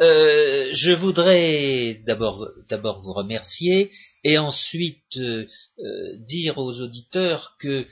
[0.00, 3.90] Euh, je voudrais d'abord d'abord vous remercier
[4.24, 5.46] et ensuite euh,
[5.78, 7.86] euh, dire aux auditeurs que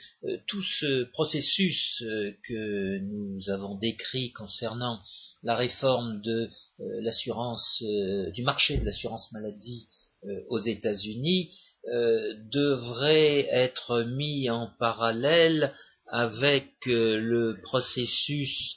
[0.47, 2.05] tout ce processus
[2.47, 5.01] que nous avons décrit concernant
[5.43, 7.83] la réforme de l'assurance
[8.35, 9.87] du marché de l'assurance maladie
[10.49, 11.51] aux États-Unis
[11.87, 15.75] devrait être mis en parallèle
[16.07, 18.77] avec le processus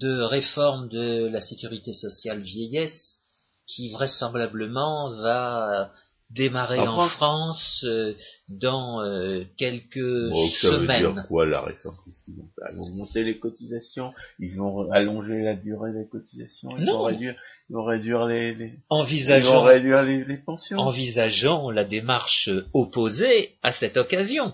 [0.00, 3.18] de réforme de la sécurité sociale vieillesse
[3.66, 5.90] qui vraisemblablement va
[6.34, 8.14] démarrer en, France, euh,
[8.48, 11.02] dans euh, quelques semaines.
[11.02, 14.12] Ça veut dire quoi la réforme Qu'est-ce qu'ils vont faire Ils vont monter les cotisations,
[14.38, 17.34] ils vont allonger la durée des cotisations, ils vont réduire,
[17.70, 20.78] ils vont réduire les, les envisageons, ils vont réduire les, les pensions.
[20.78, 24.52] Envisageons la démarche opposée à cette occasion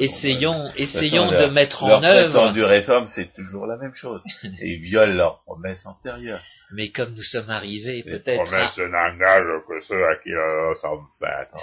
[0.00, 2.52] essayons, essayons de mettre en œuvre.
[2.52, 4.22] du réforme, c'est toujours la même chose.
[4.44, 6.42] Et ils violent leurs promesses antérieures.
[6.72, 8.44] Mais comme nous sommes arrivés, peut-être.
[8.88, 10.74] N'engagent que ceux à qui euh.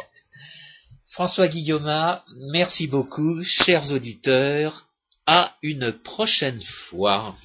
[1.11, 2.19] François Guillaume,
[2.51, 4.85] merci beaucoup, chers auditeurs.
[5.25, 7.35] À une prochaine fois.